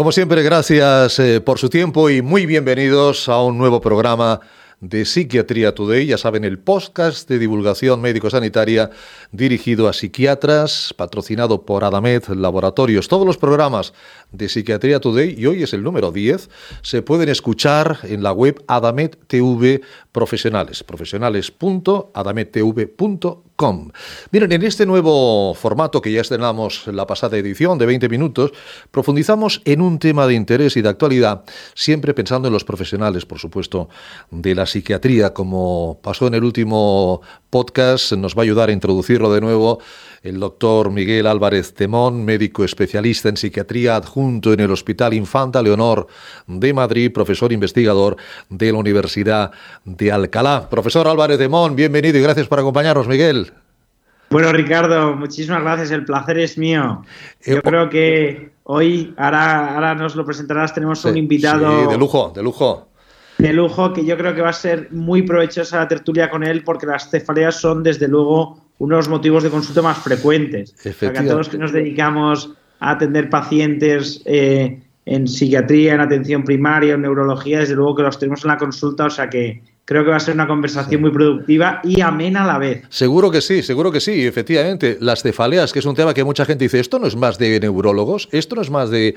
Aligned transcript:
Como 0.00 0.12
siempre, 0.12 0.42
gracias 0.42 1.18
eh, 1.18 1.42
por 1.42 1.58
su 1.58 1.68
tiempo 1.68 2.08
y 2.08 2.22
muy 2.22 2.46
bienvenidos 2.46 3.28
a 3.28 3.42
un 3.42 3.58
nuevo 3.58 3.82
programa 3.82 4.40
de 4.80 5.04
Psiquiatría 5.04 5.74
Today, 5.74 6.06
ya 6.06 6.16
saben, 6.16 6.42
el 6.44 6.58
podcast 6.58 7.28
de 7.28 7.38
divulgación 7.38 8.00
médico-sanitaria 8.00 8.88
dirigido 9.30 9.88
a 9.88 9.92
psiquiatras, 9.92 10.94
patrocinado 10.96 11.66
por 11.66 11.84
Adamet 11.84 12.30
Laboratorios. 12.30 13.08
Todos 13.08 13.26
los 13.26 13.36
programas 13.36 13.92
de 14.32 14.48
Psiquiatría 14.48 15.00
Today, 15.00 15.34
y 15.36 15.44
hoy 15.44 15.64
es 15.64 15.74
el 15.74 15.82
número 15.82 16.10
10, 16.10 16.48
se 16.80 17.02
pueden 17.02 17.28
escuchar 17.28 17.98
en 18.04 18.22
la 18.22 18.32
web 18.32 18.64
Adamet 18.68 19.18
TV 19.26 19.82
Profesionales, 20.12 20.82
Miren, 24.30 24.52
en 24.52 24.62
este 24.62 24.86
nuevo 24.86 25.52
formato 25.52 26.00
que 26.00 26.10
ya 26.10 26.22
estrenamos 26.22 26.88
en 26.88 26.96
la 26.96 27.06
pasada 27.06 27.36
edición 27.36 27.76
de 27.76 27.84
20 27.84 28.08
minutos, 28.08 28.52
profundizamos 28.90 29.60
en 29.66 29.82
un 29.82 29.98
tema 29.98 30.26
de 30.26 30.32
interés 30.32 30.78
y 30.78 30.82
de 30.82 30.88
actualidad, 30.88 31.44
siempre 31.74 32.14
pensando 32.14 32.48
en 32.48 32.54
los 32.54 32.64
profesionales, 32.64 33.26
por 33.26 33.38
supuesto, 33.38 33.90
de 34.30 34.54
la 34.54 34.64
psiquiatría, 34.64 35.34
como 35.34 36.00
pasó 36.02 36.26
en 36.26 36.34
el 36.34 36.44
último 36.44 37.20
podcast, 37.50 38.12
nos 38.12 38.34
va 38.34 38.40
a 38.40 38.44
ayudar 38.44 38.70
a 38.70 38.72
introducirlo 38.72 39.30
de 39.30 39.42
nuevo 39.42 39.80
el 40.22 40.38
doctor 40.38 40.90
Miguel 40.90 41.26
Álvarez 41.26 41.74
Temón, 41.74 42.24
médico 42.24 42.64
especialista 42.64 43.28
en 43.28 43.36
psiquiatría 43.36 43.96
adjunto 43.96 44.52
en 44.52 44.60
el 44.60 44.70
Hospital 44.70 45.14
Infanta 45.14 45.62
Leonor 45.62 46.06
de 46.46 46.74
Madrid, 46.74 47.12
profesor 47.12 47.52
investigador 47.52 48.16
de 48.48 48.72
la 48.72 48.78
Universidad 48.78 49.50
de 49.84 50.12
Alcalá. 50.12 50.68
Profesor 50.68 51.08
Álvarez 51.08 51.38
Temón, 51.38 51.74
bienvenido 51.74 52.18
y 52.18 52.22
gracias 52.22 52.48
por 52.48 52.60
acompañarnos, 52.60 53.08
Miguel. 53.08 53.49
Bueno, 54.30 54.52
Ricardo, 54.52 55.14
muchísimas 55.16 55.62
gracias. 55.62 55.90
El 55.90 56.04
placer 56.04 56.38
es 56.38 56.56
mío. 56.56 57.02
Yo 57.44 57.56
eh, 57.56 57.62
creo 57.62 57.90
que 57.90 58.52
hoy, 58.64 59.12
ahora, 59.16 59.74
ahora 59.74 59.94
nos 59.94 60.14
lo 60.14 60.24
presentarás, 60.24 60.72
tenemos 60.72 61.04
un 61.04 61.16
invitado. 61.16 61.84
Sí, 61.84 61.90
de 61.90 61.98
lujo, 61.98 62.32
de 62.34 62.42
lujo 62.42 62.90
de 63.40 63.52
lujo 63.52 63.92
que 63.92 64.04
yo 64.04 64.16
creo 64.16 64.34
que 64.34 64.42
va 64.42 64.50
a 64.50 64.54
ser 64.54 64.88
muy 64.90 65.22
provechosa 65.22 65.78
la 65.78 65.88
tertulia 65.88 66.28
con 66.28 66.44
él 66.44 66.62
porque 66.62 66.86
las 66.86 67.10
cefaleas 67.10 67.56
son 67.56 67.82
desde 67.82 68.06
luego 68.06 68.60
unos 68.78 69.08
motivos 69.08 69.42
de 69.42 69.50
consulta 69.50 69.82
más 69.82 69.98
frecuentes. 69.98 70.74
Para 71.00 71.24
todos 71.24 71.36
los 71.36 71.48
que 71.48 71.58
nos 71.58 71.72
dedicamos 71.72 72.50
a 72.80 72.92
atender 72.92 73.28
pacientes 73.30 74.22
eh, 74.26 74.82
en 75.06 75.26
psiquiatría, 75.28 75.94
en 75.94 76.00
atención 76.00 76.44
primaria, 76.44 76.94
en 76.94 77.02
neurología, 77.02 77.60
desde 77.60 77.74
luego 77.74 77.96
que 77.96 78.02
los 78.02 78.18
tenemos 78.18 78.44
en 78.44 78.48
la 78.48 78.58
consulta, 78.58 79.06
o 79.06 79.10
sea 79.10 79.28
que 79.28 79.62
creo 79.90 80.04
que 80.04 80.10
va 80.10 80.18
a 80.18 80.20
ser 80.20 80.34
una 80.34 80.46
conversación 80.46 81.00
muy 81.00 81.10
productiva 81.10 81.80
y 81.82 82.00
amena 82.00 82.44
a 82.44 82.46
la 82.46 82.58
vez. 82.58 82.84
Seguro 82.90 83.28
que 83.28 83.40
sí, 83.40 83.60
seguro 83.60 83.90
que 83.90 83.98
sí, 83.98 84.24
efectivamente. 84.24 84.96
Las 85.00 85.22
cefaleas, 85.22 85.72
que 85.72 85.80
es 85.80 85.84
un 85.84 85.96
tema 85.96 86.14
que 86.14 86.22
mucha 86.22 86.44
gente 86.44 86.64
dice, 86.64 86.78
esto 86.78 87.00
no 87.00 87.08
es 87.08 87.16
más 87.16 87.38
de 87.38 87.58
neurólogos, 87.58 88.28
esto 88.30 88.54
no 88.54 88.62
es 88.62 88.70
más 88.70 88.88
de, 88.88 89.16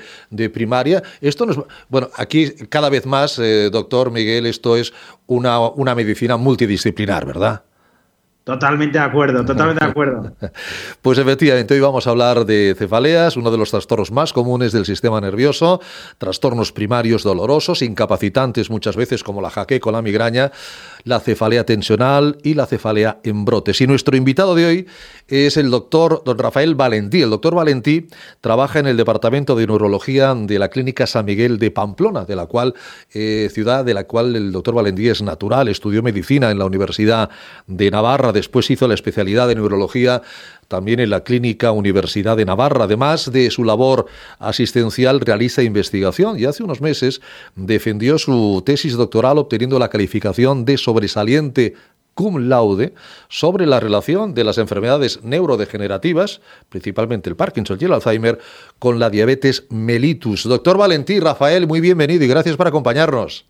primaria, 0.52 1.00
esto 1.20 1.46
no 1.46 1.52
es... 1.52 1.58
Bueno, 1.88 2.10
aquí 2.16 2.50
cada 2.70 2.90
vez 2.90 3.06
más, 3.06 3.38
eh, 3.38 3.70
doctor 3.70 4.10
Miguel, 4.10 4.46
esto 4.46 4.76
es 4.76 4.92
una, 5.28 5.60
una 5.60 5.94
medicina 5.94 6.36
multidisciplinar, 6.36 7.24
¿verdad? 7.24 7.62
Totalmente 8.44 8.98
de 8.98 9.04
acuerdo, 9.04 9.42
totalmente 9.42 9.82
de 9.82 9.90
acuerdo. 9.90 10.32
Pues 11.00 11.18
efectivamente, 11.18 11.74
hoy 11.74 11.80
vamos 11.80 12.06
a 12.06 12.10
hablar 12.10 12.44
de 12.46 12.74
cefaleas, 12.78 13.36
uno 13.36 13.50
de 13.50 13.58
los 13.58 13.70
trastornos 13.70 14.10
más 14.10 14.32
comunes 14.32 14.72
del 14.72 14.86
sistema 14.86 15.20
nervioso, 15.20 15.80
trastornos 16.18 16.72
primarios 16.72 17.22
dolorosos, 17.22 17.82
incapacitantes 17.82 18.70
muchas 18.70 18.96
veces 18.96 19.22
como 19.22 19.42
la 19.42 19.50
jaqueca 19.50 19.88
o 19.88 19.92
la 19.92 20.02
migraña, 20.02 20.50
la 21.04 21.20
cefalea 21.20 21.64
tensional 21.64 22.38
y 22.42 22.54
la 22.54 22.66
cefalea 22.66 23.20
en 23.22 23.44
brotes. 23.44 23.80
Y 23.80 23.86
nuestro 23.86 24.16
invitado 24.16 24.54
de 24.54 24.66
hoy 24.66 24.86
es 25.28 25.56
el 25.56 25.70
doctor 25.70 26.22
don 26.24 26.38
Rafael 26.38 26.74
Valentí. 26.74 27.22
El 27.22 27.30
doctor 27.30 27.54
Valentí 27.54 28.08
trabaja 28.40 28.78
en 28.78 28.86
el 28.86 28.96
Departamento 28.96 29.54
de 29.54 29.66
Neurología 29.66 30.34
de 30.34 30.58
la 30.58 30.68
Clínica 30.68 31.06
San 31.06 31.26
Miguel 31.26 31.58
de 31.58 31.70
Pamplona, 31.70 32.24
de 32.24 32.36
la 32.36 32.46
cual, 32.46 32.74
eh, 33.12 33.48
ciudad 33.52 33.84
de 33.84 33.94
la 33.94 34.04
cual 34.04 34.34
el 34.36 34.52
doctor 34.52 34.74
Valentí 34.74 35.08
es 35.08 35.22
natural, 35.22 35.68
estudió 35.68 36.02
medicina 36.02 36.50
en 36.50 36.58
la 36.58 36.64
Universidad 36.64 37.30
de 37.66 37.90
Navarra, 37.90 38.32
después 38.32 38.70
hizo 38.70 38.88
la 38.88 38.94
especialidad 38.94 39.48
de 39.48 39.54
neurología 39.54 40.22
también 40.68 41.00
en 41.00 41.10
la 41.10 41.24
Clínica 41.24 41.72
Universidad 41.72 42.36
de 42.36 42.44
Navarra. 42.44 42.84
Además 42.84 43.30
de 43.32 43.50
su 43.50 43.64
labor 43.64 44.06
asistencial, 44.38 45.20
realiza 45.20 45.62
investigación 45.62 46.38
y 46.38 46.44
hace 46.44 46.62
unos 46.62 46.80
meses 46.80 47.20
defendió 47.56 48.18
su 48.18 48.62
tesis 48.64 48.94
doctoral 48.94 49.38
obteniendo 49.38 49.78
la 49.78 49.90
calificación 49.90 50.64
de 50.64 50.76
sobresaliente 50.76 51.74
cum 52.14 52.48
laude 52.48 52.94
sobre 53.28 53.66
la 53.66 53.80
relación 53.80 54.34
de 54.34 54.44
las 54.44 54.58
enfermedades 54.58 55.22
neurodegenerativas, 55.22 56.40
principalmente 56.68 57.28
el 57.28 57.36
Parkinson 57.36 57.78
y 57.80 57.84
el 57.84 57.92
Alzheimer, 57.92 58.38
con 58.78 58.98
la 58.98 59.10
diabetes 59.10 59.66
mellitus. 59.70 60.44
Doctor 60.44 60.78
Valentí, 60.78 61.20
Rafael, 61.20 61.66
muy 61.66 61.80
bienvenido 61.80 62.24
y 62.24 62.28
gracias 62.28 62.56
por 62.56 62.68
acompañarnos. 62.68 63.46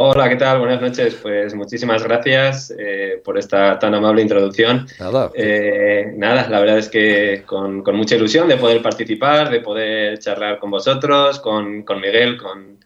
Hola, 0.00 0.28
¿qué 0.28 0.36
tal? 0.36 0.60
Buenas 0.60 0.80
noches. 0.80 1.16
Pues 1.20 1.56
muchísimas 1.56 2.04
gracias 2.04 2.72
eh, 2.78 3.20
por 3.24 3.36
esta 3.36 3.80
tan 3.80 3.96
amable 3.96 4.22
introducción. 4.22 4.86
Nada. 5.00 5.32
Eh, 5.34 6.12
nada, 6.14 6.48
la 6.48 6.60
verdad 6.60 6.78
es 6.78 6.88
que 6.88 7.42
con, 7.44 7.82
mucha 7.96 8.14
ilusión 8.14 8.46
de 8.46 8.58
poder 8.58 8.80
participar, 8.80 9.50
de 9.50 9.58
poder 9.58 10.20
charlar 10.20 10.60
con 10.60 10.70
vosotros, 10.70 11.40
con, 11.40 11.84
Miguel, 12.00 12.36
con, 12.36 12.78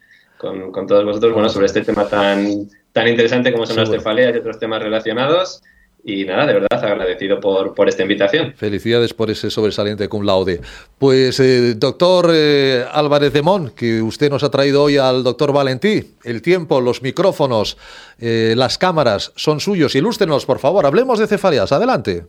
con, 0.72 0.86
todos 0.86 1.04
vosotros, 1.04 1.34
bueno, 1.34 1.50
sobre 1.50 1.66
este 1.66 1.82
tema 1.82 2.08
tan, 2.08 2.66
tan 2.92 3.06
interesante 3.06 3.52
como 3.52 3.66
son 3.66 3.76
las 3.76 3.90
cefaleas 3.90 4.34
y 4.34 4.38
otros 4.38 4.58
temas 4.58 4.82
relacionados. 4.82 5.62
Y 6.04 6.24
nada, 6.24 6.46
de 6.46 6.54
verdad, 6.54 6.84
agradecido 6.84 7.38
por, 7.38 7.74
por 7.74 7.88
esta 7.88 8.02
invitación. 8.02 8.54
Felicidades 8.56 9.14
por 9.14 9.30
ese 9.30 9.50
sobresaliente 9.50 10.08
cum 10.08 10.24
laude. 10.24 10.60
Pues, 10.98 11.38
eh, 11.38 11.74
doctor 11.76 12.30
eh, 12.32 12.84
Álvarez 12.90 13.32
de 13.32 13.42
Mon, 13.42 13.70
que 13.70 14.02
usted 14.02 14.28
nos 14.28 14.42
ha 14.42 14.50
traído 14.50 14.82
hoy 14.82 14.96
al 14.96 15.22
doctor 15.22 15.52
Valentí, 15.52 16.16
el 16.24 16.42
tiempo, 16.42 16.80
los 16.80 17.02
micrófonos, 17.02 17.78
eh, 18.18 18.54
las 18.56 18.78
cámaras 18.78 19.32
son 19.36 19.60
suyos. 19.60 19.94
Ilústrenos, 19.94 20.44
por 20.44 20.58
favor, 20.58 20.86
hablemos 20.86 21.20
de 21.20 21.28
cefaleas. 21.28 21.70
Adelante. 21.70 22.26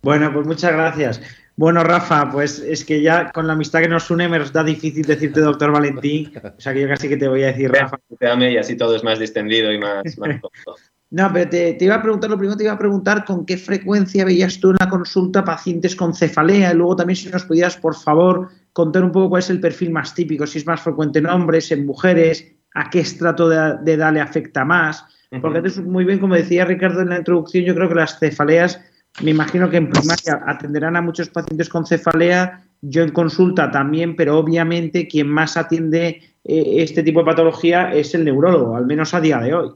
Bueno, 0.00 0.32
pues 0.32 0.46
muchas 0.46 0.72
gracias. 0.72 1.20
Bueno, 1.56 1.84
Rafa, 1.84 2.30
pues 2.32 2.58
es 2.58 2.84
que 2.84 3.00
ya 3.00 3.30
con 3.30 3.46
la 3.46 3.52
amistad 3.52 3.80
que 3.80 3.88
nos 3.88 4.10
une 4.10 4.28
me 4.28 4.38
da 4.38 4.64
difícil 4.64 5.06
decirte 5.06 5.40
doctor 5.40 5.70
Valentín, 5.70 6.32
o 6.36 6.60
sea 6.60 6.72
que 6.72 6.80
yo 6.80 6.88
casi 6.88 7.08
que 7.08 7.16
te 7.16 7.28
voy 7.28 7.44
a 7.44 7.48
decir 7.48 7.70
Rafa. 7.70 7.98
Te 8.18 8.50
y 8.50 8.56
así 8.56 8.76
todo 8.76 8.96
es 8.96 9.04
más 9.04 9.20
distendido 9.20 9.70
y 9.72 9.78
más, 9.78 10.18
más 10.18 10.40
No, 11.14 11.30
pero 11.32 11.48
te, 11.48 11.76
iba 11.78 11.94
a 11.94 12.02
preguntar, 12.02 12.28
lo 12.28 12.36
primero 12.36 12.56
te 12.56 12.64
iba 12.64 12.72
a 12.72 12.78
preguntar 12.78 13.24
con 13.24 13.46
qué 13.46 13.56
frecuencia 13.56 14.24
veías 14.24 14.58
tú 14.58 14.70
en 14.70 14.78
la 14.80 14.88
consulta 14.88 15.44
pacientes 15.44 15.94
con 15.94 16.12
cefalea 16.12 16.72
y 16.72 16.74
luego 16.74 16.96
también 16.96 17.14
si 17.14 17.28
nos 17.28 17.44
pudieras, 17.44 17.76
por 17.76 17.94
favor, 17.94 18.48
contar 18.72 19.04
un 19.04 19.12
poco 19.12 19.28
cuál 19.28 19.38
es 19.38 19.48
el 19.48 19.60
perfil 19.60 19.92
más 19.92 20.12
típico, 20.12 20.44
si 20.44 20.58
es 20.58 20.66
más 20.66 20.80
frecuente 20.80 21.20
en 21.20 21.26
hombres, 21.26 21.70
en 21.70 21.86
mujeres, 21.86 22.52
a 22.74 22.90
qué 22.90 22.98
estrato 22.98 23.48
de, 23.48 23.92
edad 23.92 24.12
le 24.12 24.20
afecta 24.20 24.64
más. 24.64 25.04
Porque 25.40 25.58
entonces, 25.58 25.84
muy 25.84 26.04
bien, 26.04 26.18
como 26.18 26.34
decía 26.34 26.64
Ricardo 26.64 27.00
en 27.00 27.10
la 27.10 27.18
introducción, 27.18 27.64
yo 27.64 27.76
creo 27.76 27.88
que 27.88 27.94
las 27.94 28.18
cefaleas, 28.18 28.80
me 29.22 29.30
imagino 29.30 29.70
que 29.70 29.76
en 29.76 29.90
primaria 29.90 30.42
atenderán 30.48 30.96
a 30.96 31.00
muchos 31.00 31.28
pacientes 31.28 31.68
con 31.68 31.86
cefalea, 31.86 32.64
yo 32.80 33.04
en 33.04 33.12
consulta 33.12 33.70
también, 33.70 34.16
pero 34.16 34.36
obviamente 34.36 35.06
quien 35.06 35.28
más 35.28 35.56
atiende 35.56 36.22
eh, 36.42 36.74
este 36.78 37.04
tipo 37.04 37.20
de 37.20 37.26
patología 37.26 37.94
es 37.94 38.16
el 38.16 38.24
neurólogo, 38.24 38.74
al 38.74 38.86
menos 38.86 39.14
a 39.14 39.20
día 39.20 39.38
de 39.38 39.54
hoy. 39.54 39.70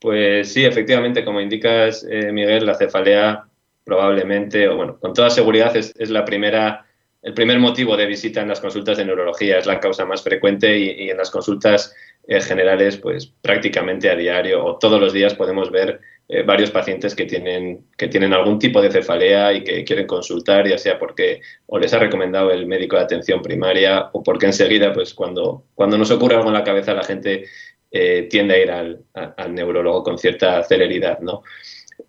Pues 0.00 0.52
sí, 0.52 0.64
efectivamente, 0.64 1.24
como 1.24 1.40
indicas, 1.40 2.06
eh, 2.08 2.30
Miguel, 2.32 2.66
la 2.66 2.74
cefalea 2.74 3.44
probablemente, 3.84 4.68
o 4.68 4.76
bueno, 4.76 4.98
con 5.00 5.14
toda 5.14 5.30
seguridad 5.30 5.74
es, 5.74 5.94
la 6.10 6.24
primera, 6.24 6.86
el 7.22 7.34
primer 7.34 7.58
motivo 7.58 7.96
de 7.96 8.06
visita 8.06 8.42
en 8.42 8.48
las 8.48 8.60
consultas 8.60 8.98
de 8.98 9.06
neurología, 9.06 9.58
es 9.58 9.66
la 9.66 9.80
causa 9.80 10.04
más 10.04 10.22
frecuente 10.22 10.78
y, 10.78 11.10
en 11.10 11.16
las 11.16 11.30
consultas 11.30 11.94
eh, 12.26 12.40
generales, 12.40 12.98
pues 12.98 13.32
prácticamente 13.40 14.10
a 14.10 14.14
diario 14.14 14.64
o 14.64 14.78
todos 14.78 15.00
los 15.00 15.14
días 15.14 15.34
podemos 15.34 15.70
ver 15.70 16.00
eh, 16.28 16.42
varios 16.42 16.70
pacientes 16.70 17.14
que 17.14 17.24
tienen, 17.24 17.86
que 17.96 18.08
tienen 18.08 18.34
algún 18.34 18.58
tipo 18.58 18.82
de 18.82 18.90
cefalea 18.90 19.54
y 19.54 19.64
que 19.64 19.82
quieren 19.82 20.06
consultar, 20.06 20.68
ya 20.68 20.76
sea 20.76 20.98
porque 20.98 21.40
o 21.64 21.78
les 21.78 21.94
ha 21.94 21.98
recomendado 21.98 22.50
el 22.50 22.66
médico 22.66 22.96
de 22.96 23.02
atención 23.04 23.40
primaria 23.40 24.10
o 24.12 24.22
porque 24.22 24.44
enseguida, 24.44 24.92
pues 24.92 25.14
cuando, 25.14 25.64
cuando 25.74 25.96
nos 25.96 26.10
ocurre 26.10 26.36
algo 26.36 26.48
en 26.48 26.54
la 26.54 26.64
cabeza, 26.64 26.92
la 26.92 27.02
gente 27.02 27.46
eh, 27.90 28.26
tiende 28.30 28.54
a 28.54 28.58
ir 28.58 28.70
al, 28.70 29.54
neurólogo 29.54 30.02
con 30.02 30.18
cierta 30.18 30.62
celeridad. 30.62 31.20
¿no? 31.20 31.42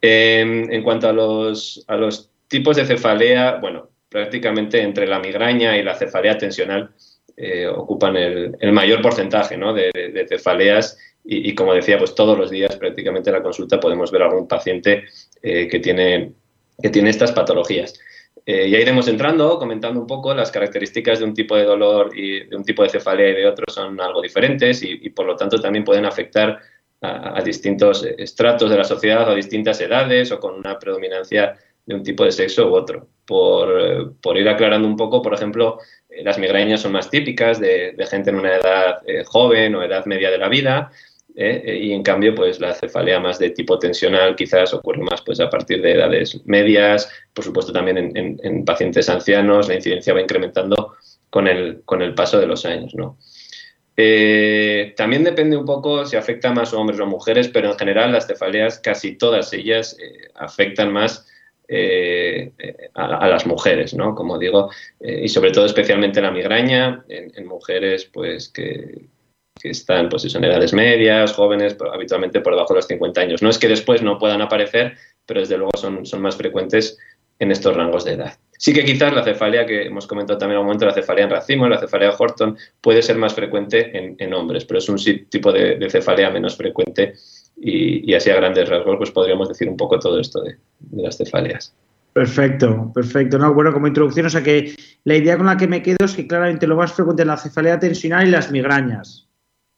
Em, 0.02 0.72
en 0.72 0.84
cuanto 0.84 1.08
a 1.10 1.14
los, 1.14 1.84
a 1.88 1.96
los 1.96 2.30
tipos 2.48 2.76
de 2.78 2.86
cefalea, 2.86 3.60
bueno, 3.62 3.90
prácticamente 4.10 4.82
entre 4.82 5.08
la 5.08 5.20
migraña 5.20 5.78
y 5.78 5.84
la 5.84 5.96
cefalea 5.96 6.38
tensional 6.38 6.92
eh, 7.38 7.68
ocupan 7.68 8.18
el, 8.18 8.72
mayor 8.74 9.02
porcentaje 9.02 9.56
de, 9.56 10.26
cefaleas 10.28 10.98
y, 11.24 11.54
como 11.54 11.74
decía, 11.74 11.98
pues 11.98 12.16
todos 12.16 12.38
los 12.38 12.50
días 12.50 12.76
prácticamente 12.76 13.30
en 13.30 13.36
la 13.36 13.44
consulta 13.44 13.80
podemos 13.80 14.12
ver 14.12 14.24
a 14.24 14.26
algún 14.26 14.48
paciente 14.48 15.06
eh, 15.42 15.68
que, 15.68 15.80
tiene, 15.80 16.34
que 16.82 16.90
tiene 16.90 17.12
estas 17.12 17.32
patologías. 17.32 17.94
Eh, 18.52 18.68
ya 18.68 18.80
iremos 18.80 19.08
entrando, 19.08 19.60
comentando 19.60 20.00
un 20.00 20.08
poco 20.08 20.34
las 20.34 20.50
características 20.50 21.20
de 21.20 21.26
un 21.26 21.36
tipo 21.36 21.56
de 21.56 21.66
dolor 21.66 22.18
y 22.18 22.48
de 22.48 22.56
un 22.56 22.64
tipo 22.64 22.82
de 22.82 22.90
cefalea 22.90 23.30
y 23.30 23.34
de 23.36 23.46
otro 23.46 23.66
son 23.72 24.02
algo 24.02 24.24
diferentes 24.24 24.82
y, 24.82 25.08
por 25.12 25.28
lo 25.28 25.36
tanto 25.36 25.62
también 25.62 25.86
pueden 25.86 26.04
afectar 26.04 26.60
a, 27.00 27.40
distintos 27.44 28.04
estratos 28.18 28.72
de 28.72 28.78
la 28.78 28.84
sociedad 28.84 29.30
o 29.30 29.34
a 29.34 29.36
distintas 29.36 29.80
edades 29.82 30.32
o 30.32 30.40
con 30.40 30.56
una 30.56 30.80
predominancia 30.80 31.60
de 31.86 31.94
un 31.94 32.02
tipo 32.02 32.24
de 32.24 32.32
sexo 32.32 32.72
u 32.72 32.74
otro. 32.74 33.08
Por, 33.24 34.36
ir 34.36 34.50
aclarando 34.50 34.88
un 34.88 34.98
poco, 34.98 35.22
por 35.22 35.36
ejemplo, 35.36 35.78
las 36.24 36.40
migrañas 36.40 36.82
son 36.82 36.94
más 36.94 37.12
típicas 37.12 37.60
de, 37.60 37.94
gente 38.10 38.32
en 38.32 38.38
una 38.38 38.56
edad 38.56 39.04
joven 39.26 39.76
o 39.76 39.84
edad 39.84 40.08
media 40.08 40.32
de 40.32 40.40
la 40.40 40.50
vida. 40.50 40.90
Y 41.40 41.94
en 41.94 42.04
cambio, 42.04 42.36
pues 42.36 42.60
la 42.60 42.74
cefalea 42.74 43.20
más 43.20 43.40
de 43.40 43.52
tipo 43.52 43.80
tensional 43.80 44.36
quizás 44.36 44.74
ocurre 44.74 45.02
más 45.02 45.22
pues, 45.22 45.40
a 45.40 45.50
partir 45.50 45.82
de 45.82 45.94
edades 45.94 46.42
medias, 46.46 47.10
por 47.34 47.46
supuesto 47.46 47.72
también 47.72 47.98
en, 47.98 48.40
en 48.44 48.66
pacientes 48.66 49.08
ancianos, 49.08 49.70
la 49.70 49.76
incidencia 49.76 50.14
va 50.14 50.22
incrementando 50.22 50.96
con 51.30 51.48
el, 51.48 51.82
con 51.86 52.02
el 52.02 52.14
paso 52.14 52.40
de 52.40 52.48
los 52.48 52.66
años. 52.66 52.94
¿no? 52.96 53.18
Eh, 53.96 54.94
también 54.96 55.24
depende 55.24 55.58
un 55.58 55.66
poco 55.66 56.06
si 56.06 56.16
afecta 56.16 56.52
más 56.54 56.74
a 56.74 56.78
hombres 56.78 57.00
o 57.00 57.06
mujeres, 57.06 57.50
pero 57.50 57.72
en 57.72 57.78
general 57.78 58.12
las 58.12 58.28
cefaleas, 58.28 58.80
casi 58.80 59.16
todas 59.16 59.52
ellas, 59.54 59.98
eh, 60.00 60.30
afectan 60.36 60.92
más 60.92 61.28
eh, 61.68 62.52
a, 62.94 63.28
las 63.28 63.46
mujeres, 63.46 63.94
¿no? 63.94 64.16
Como 64.16 64.40
digo, 64.40 64.72
y 65.02 65.28
sobre 65.28 65.52
todo 65.52 65.66
especialmente 65.66 66.22
la 66.22 66.32
migraña 66.32 67.04
en, 67.10 67.46
mujeres 67.46 68.06
pues 68.06 68.50
que, 68.50 69.06
están 69.64 70.10
pues, 70.10 70.34
en 70.34 70.44
edades 70.44 70.74
medias, 70.74 71.34
jóvenes, 71.34 71.76
habitualmente 71.94 72.42
por 72.42 72.54
debajo 72.54 72.74
de 72.74 72.80
los 72.80 72.88
50 72.88 73.22
años. 73.22 73.42
No 73.42 73.50
es 73.50 73.58
que 73.58 73.68
después 73.68 74.02
no 74.02 74.18
puedan 74.18 74.42
aparecer, 74.42 74.96
pero 75.26 75.42
desde 75.42 75.58
luego 75.58 75.72
son, 75.76 76.06
son 76.06 76.22
más 76.22 76.36
frecuentes 76.36 76.98
en 77.40 77.52
estos 77.52 77.76
rangos 77.76 78.06
de 78.06 78.14
edad. 78.14 78.34
Sí 78.58 78.74
que 78.74 78.84
quizás 78.84 79.14
la 79.14 79.24
cefalea, 79.24 79.66
que 79.66 79.84
hemos 79.84 80.06
comentado 80.06 80.38
también 80.38 80.58
en 80.58 80.60
un 80.60 80.66
momento, 80.66 80.86
la 80.86 80.94
cefalea 80.94 81.24
en 81.24 81.32
racimo, 81.32 81.68
la 81.70 81.80
cefalea 81.80 82.14
Horton, 82.18 82.58
puede 82.82 83.02
ser 83.02 83.18
más 83.18 83.34
frecuente 83.34 84.18
en, 84.22 84.34
hombres, 84.34 84.66
pero 84.66 84.80
es 84.80 84.90
un 84.90 84.98
tipo 85.30 85.54
de, 85.54 85.88
cefalea 85.90 86.30
menos 86.30 86.58
frecuente 86.58 87.14
y, 87.56 88.14
así 88.14 88.30
a 88.30 88.36
grandes 88.36 88.68
rasgos 88.68 88.98
pues 88.98 89.12
podríamos 89.12 89.48
decir 89.48 89.70
un 89.70 89.78
poco 89.78 89.98
todo 89.98 90.20
esto 90.20 90.42
de, 90.42 90.58
las 90.92 91.18
cefaleas. 91.18 91.74
Perfecto, 92.12 92.92
perfecto. 92.94 93.38
No, 93.38 93.54
bueno, 93.54 93.72
como 93.72 93.88
introducción, 93.88 94.26
o 94.26 94.30
sea 94.30 94.44
que 94.44 94.76
la 95.06 95.16
idea 95.16 95.38
con 95.38 95.46
la 95.46 95.56
que 95.56 95.68
me 95.68 95.82
quedo 95.82 96.04
es 96.04 96.14
que 96.14 96.28
claramente 96.28 96.68
lo 96.68 96.76
más 96.76 96.92
frecuente 96.92 97.22
es 97.22 97.28
la 97.28 97.38
cefalea 97.38 97.80
tensional 97.80 98.28
y 98.28 98.32
las 98.32 98.52
migrañas. 98.52 99.29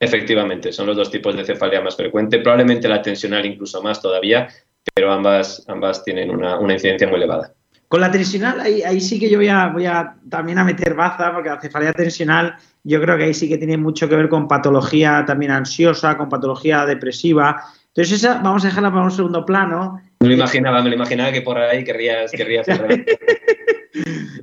Efectivamente, 0.02 0.74
son 0.74 0.88
los 0.88 0.98
dos 0.98 1.10
tipos 1.10 1.36
de 1.38 1.46
cefalea 1.46 1.80
más 1.80 1.96
frecuente, 1.96 2.40
probablemente 2.40 2.90
la 2.90 3.02
tensional 3.02 3.46
incluso 3.46 3.82
más 3.82 4.02
todavía, 4.02 4.50
pero 4.94 5.14
ambas, 5.14 5.64
ambas 5.68 6.04
tienen 6.04 6.32
una 6.32 6.74
incidencia 6.74 7.08
muy 7.08 7.18
elevada. 7.18 7.54
Con 7.92 8.00
la 8.00 8.10
tensional, 8.10 8.62
ahí, 8.62 9.02
sí 9.02 9.20
que 9.20 9.30
yo 9.30 9.38
voy 9.38 9.50
a, 9.50 9.68
voy 9.68 9.86
a 9.86 10.16
también 10.30 10.58
a 10.58 10.64
meter 10.64 10.94
baza, 10.94 11.34
porque 11.34 11.50
la 11.50 11.60
cefalea 11.60 11.92
tensional 11.92 12.56
yo 12.86 13.02
creo 13.02 13.18
que 13.18 13.26
ahí 13.26 13.34
sí 13.34 13.50
que 13.50 13.58
tiene 13.58 13.76
mucho 13.76 14.08
que 14.08 14.16
ver 14.16 14.30
con 14.30 14.48
patología 14.48 15.26
también 15.28 15.52
ansiosa, 15.52 16.16
con 16.16 16.30
patología 16.30 16.86
depresiva. 16.86 17.62
Entonces 17.88 18.24
esa 18.24 18.36
vamos 18.36 18.64
a 18.64 18.70
dejarla 18.70 18.92
para 18.92 19.04
un 19.04 19.12
segundo 19.12 19.46
plano. 19.46 20.02
Me 20.22 20.30
lo 20.30 20.36
imaginaba, 20.36 20.82
me 20.82 20.90
lo 20.90 20.96
imaginaba 20.96 21.34
que 21.34 21.42
por 21.42 21.58
ahí 21.58 21.84
querrías, 21.84 22.32
querrías 22.32 22.66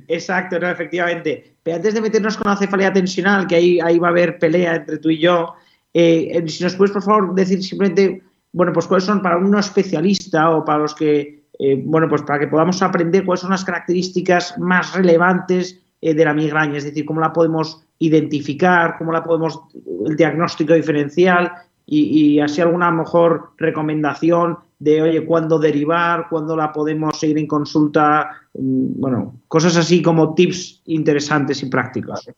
Exacto, 0.07 0.59
no, 0.59 0.69
efectivamente. 0.69 1.55
Pero 1.63 1.77
antes 1.77 1.93
de 1.93 2.01
meternos 2.01 2.37
con 2.37 2.51
la 2.51 2.57
cefalea 2.57 2.93
tensional, 2.93 3.47
que 3.47 3.55
ahí, 3.55 3.99
va 3.99 4.07
a 4.07 4.11
haber 4.11 4.39
pelea 4.39 4.75
entre 4.75 4.97
tú 4.97 5.09
y 5.09 5.19
yo, 5.19 5.53
eh, 5.93 6.43
si 6.47 6.63
nos 6.63 6.75
puedes 6.75 6.91
por 6.91 7.03
favor 7.03 7.35
decir 7.35 7.63
simplemente, 7.63 8.21
bueno, 8.51 8.73
pues 8.73 8.87
cuáles 8.87 9.05
son 9.05 9.21
para 9.21 9.37
un 9.37 9.57
especialista 9.57 10.51
o 10.51 10.63
para 10.63 10.79
los 10.79 10.95
que 10.95 11.39
eh, 11.59 11.81
bueno, 11.83 12.07
pues 12.07 12.21
para 12.21 12.39
que 12.39 12.47
podamos 12.47 12.81
aprender 12.81 13.25
cuáles 13.25 13.41
son 13.41 13.51
las 13.51 13.65
características 13.65 14.57
más 14.57 14.93
relevantes 14.95 15.81
eh, 16.01 16.13
de 16.13 16.23
la 16.23 16.33
migraña, 16.33 16.77
es 16.77 16.85
decir, 16.85 17.05
cómo 17.05 17.19
la 17.19 17.33
podemos 17.33 17.83
identificar, 17.99 18.95
cómo 18.97 19.11
la 19.11 19.21
podemos, 19.21 19.59
el 20.07 20.15
diagnóstico 20.15 20.73
diferencial 20.73 21.51
y, 21.85 22.39
así 22.39 22.61
alguna 22.61 22.91
mejor 22.91 23.51
recomendación 23.57 24.59
de, 24.79 25.01
oye, 25.01 25.25
cuándo 25.25 25.59
derivar, 25.59 26.27
cuándo 26.29 26.55
la 26.55 26.71
podemos 26.71 27.19
seguir 27.19 27.37
en 27.37 27.47
consulta, 27.47 28.29
mm, 28.53 28.99
bueno, 28.99 29.41
cosas 29.47 29.75
así 29.75 30.01
como 30.01 30.33
tips 30.33 30.81
interesantes 30.85 31.61
y 31.61 31.67
prácticos. 31.67 32.29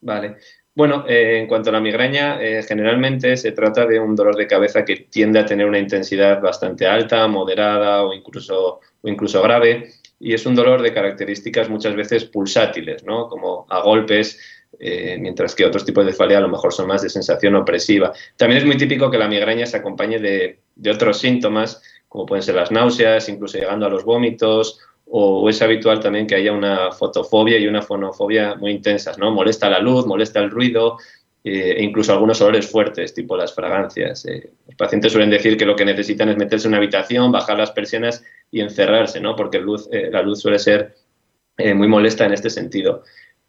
Vale. 0.00 0.36
Bueno, 0.74 1.04
eh, 1.08 1.40
en 1.40 1.48
cuanto 1.48 1.70
a 1.70 1.72
la 1.72 1.80
migraña, 1.80 2.40
eh, 2.40 2.62
generalmente 2.62 3.36
se 3.36 3.50
trata 3.50 3.84
de 3.84 3.98
un 3.98 4.14
dolor 4.14 4.36
de 4.36 4.46
cabeza 4.46 4.84
que 4.84 5.08
tiende 5.10 5.40
a 5.40 5.44
tener 5.44 5.66
una 5.66 5.80
intensidad 5.80 6.40
bastante 6.40 6.86
alta, 6.86 7.26
moderada 7.26 8.04
o 8.04 8.14
incluso, 8.14 8.78
o 9.00 9.08
incluso 9.08 9.42
grave, 9.42 9.88
y 10.20 10.34
es 10.34 10.46
un 10.46 10.54
dolor 10.54 10.80
de 10.82 10.94
características 10.94 11.68
muchas 11.68 11.96
veces 11.96 12.26
pulsátiles, 12.26 13.02
¿no? 13.02 13.28
como 13.28 13.66
a 13.68 13.80
golpes, 13.80 14.38
eh, 14.78 15.16
mientras 15.18 15.56
que 15.56 15.64
otros 15.64 15.84
tipos 15.84 16.06
de 16.06 16.12
cefalea 16.12 16.38
a 16.38 16.42
lo 16.42 16.48
mejor 16.48 16.72
son 16.72 16.86
más 16.86 17.02
de 17.02 17.10
sensación 17.10 17.56
opresiva. 17.56 18.12
También 18.36 18.58
es 18.58 18.66
muy 18.66 18.76
típico 18.76 19.10
que 19.10 19.18
la 19.18 19.26
migraña 19.26 19.66
se 19.66 19.78
acompañe 19.78 20.20
de, 20.20 20.60
de 20.78 20.90
otros 20.90 21.18
síntomas, 21.18 21.82
como 22.08 22.24
pueden 22.24 22.42
ser 22.42 22.54
las 22.54 22.70
náuseas, 22.70 23.28
incluso 23.28 23.58
llegando 23.58 23.84
a 23.84 23.90
los 23.90 24.04
vómitos 24.04 24.80
o 25.10 25.48
es 25.48 25.60
habitual 25.62 26.00
también 26.00 26.26
que 26.26 26.34
haya 26.34 26.52
una 26.52 26.92
fotofobia 26.92 27.58
y 27.58 27.66
una 27.66 27.82
fonofobia 27.82 28.54
muy 28.56 28.72
intensas, 28.72 29.18
¿no? 29.18 29.30
Molesta 29.30 29.68
la 29.68 29.80
luz, 29.80 30.06
molesta 30.06 30.40
el 30.40 30.50
ruido 30.50 30.98
eh, 31.42 31.76
e 31.78 31.82
incluso 31.82 32.12
algunos 32.12 32.40
olores 32.42 32.70
fuertes, 32.70 33.14
tipo 33.14 33.36
las 33.36 33.54
fragancias. 33.54 34.26
Eh. 34.26 34.50
Los 34.66 34.76
pacientes 34.76 35.12
suelen 35.12 35.30
decir 35.30 35.56
que 35.56 35.64
lo 35.64 35.76
que 35.76 35.84
necesitan 35.84 36.28
es 36.28 36.36
meterse 36.36 36.66
en 36.66 36.72
una 36.72 36.78
habitación, 36.78 37.32
bajar 37.32 37.58
las 37.58 37.70
persianas 37.70 38.22
y 38.50 38.60
encerrarse, 38.60 39.20
¿no? 39.20 39.34
Porque 39.34 39.62
eh, 39.92 40.08
la 40.12 40.22
luz 40.22 40.40
suele 40.40 40.58
ser 40.58 40.94
muy 41.74 41.88
molesta 41.88 42.24
en 42.24 42.32
este 42.32 42.50
sentido. 42.50 43.02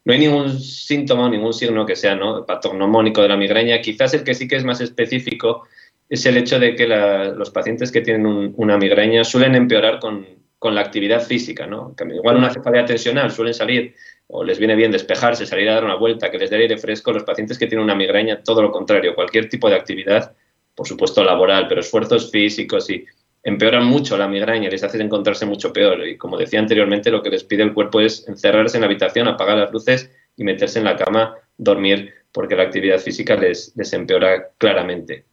No 0.04 0.14
hay 0.14 0.20
ningún 0.20 0.60
síntoma, 0.60 1.30
ningún 1.30 1.54
signo 1.54 1.86
que 1.86 1.96
sea 1.96 2.16
¿no? 2.16 2.44
patognomónico 2.44 3.22
de 3.22 3.28
la 3.28 3.38
migraña. 3.38 3.80
Quizás 3.81 4.16
el 4.16 4.24
que 4.24 4.34
sí 4.34 4.48
que 4.48 4.56
es 4.56 4.64
más 4.64 4.81
específico 4.81 5.68
es 6.10 6.26
el 6.26 6.38
hecho 6.38 6.60
de 6.60 6.76
que 6.76 6.88
los 6.88 7.52
pacientes 7.52 7.92
que 7.92 8.02
tienen 8.02 8.54
una 8.56 8.78
migraña 8.78 9.24
suelen 9.24 9.56
empeorar 9.56 10.00
con, 10.00 10.26
con 10.58 10.76
la 10.76 10.82
actividad 10.82 11.22
física, 11.22 11.68
¿no? 11.68 11.96
Igual 12.14 12.38
una 12.38 12.50
cefalea 12.50 12.86
tensional 12.86 13.32
suelen 13.32 13.54
salir 13.54 13.96
o 14.28 14.44
les 14.44 14.60
viene 14.60 14.76
bien 14.76 14.92
despejarse, 14.92 15.46
salir 15.46 15.70
a 15.70 15.76
dar 15.76 15.86
una 15.86 15.96
vuelta, 15.96 16.30
que 16.30 16.38
les 16.38 16.50
dé 16.50 16.58
aire 16.58 16.78
fresco. 16.78 17.12
Los 17.12 17.24
pacientes 17.24 17.58
que 17.58 17.68
tienen 17.68 17.84
una 17.84 17.96
migraña, 17.96 18.44
todo 18.44 18.62
lo 18.62 18.72
contrario, 18.72 19.16
cualquier 19.16 19.50
tipo 19.50 19.70
de 19.70 19.76
actividad, 19.76 20.36
por 20.76 20.88
supuesto 20.88 21.24
laboral, 21.24 21.68
pero 21.68 21.82
esfuerzos 21.82 22.30
físicos 22.32 22.90
y 22.90 23.06
empeoran 23.44 23.86
mucho 23.86 24.18
la 24.18 24.28
migraña, 24.28 24.70
les 24.70 24.84
hace 24.84 25.02
encontrarse 25.02 25.46
mucho 25.46 25.72
peor. 25.72 26.08
Y 26.08 26.18
como 26.18 26.38
decía 26.38 26.60
anteriormente, 26.60 27.12
lo 27.12 27.22
que 27.22 27.30
les 27.30 27.44
pide 27.44 27.64
el 27.64 27.74
cuerpo 27.74 28.02
es 28.02 28.28
encerrarse 28.28 28.78
en 28.78 28.81
la 28.81 28.88
habitación, 28.88 29.28
apagar 29.28 29.57
las 29.57 29.72
luces 29.72 30.12
y 30.36 30.44
meterse 30.44 30.80
en 30.80 30.86
la 30.86 30.95
cama, 30.95 31.36
dormir, 31.57 32.14
porque 32.31 32.56
la 32.56 32.64
actividad 32.64 33.00
física 33.00 33.36
les, 33.36 33.74
les 33.76 33.94
empeora 33.94 34.50
claramente. 34.57 35.29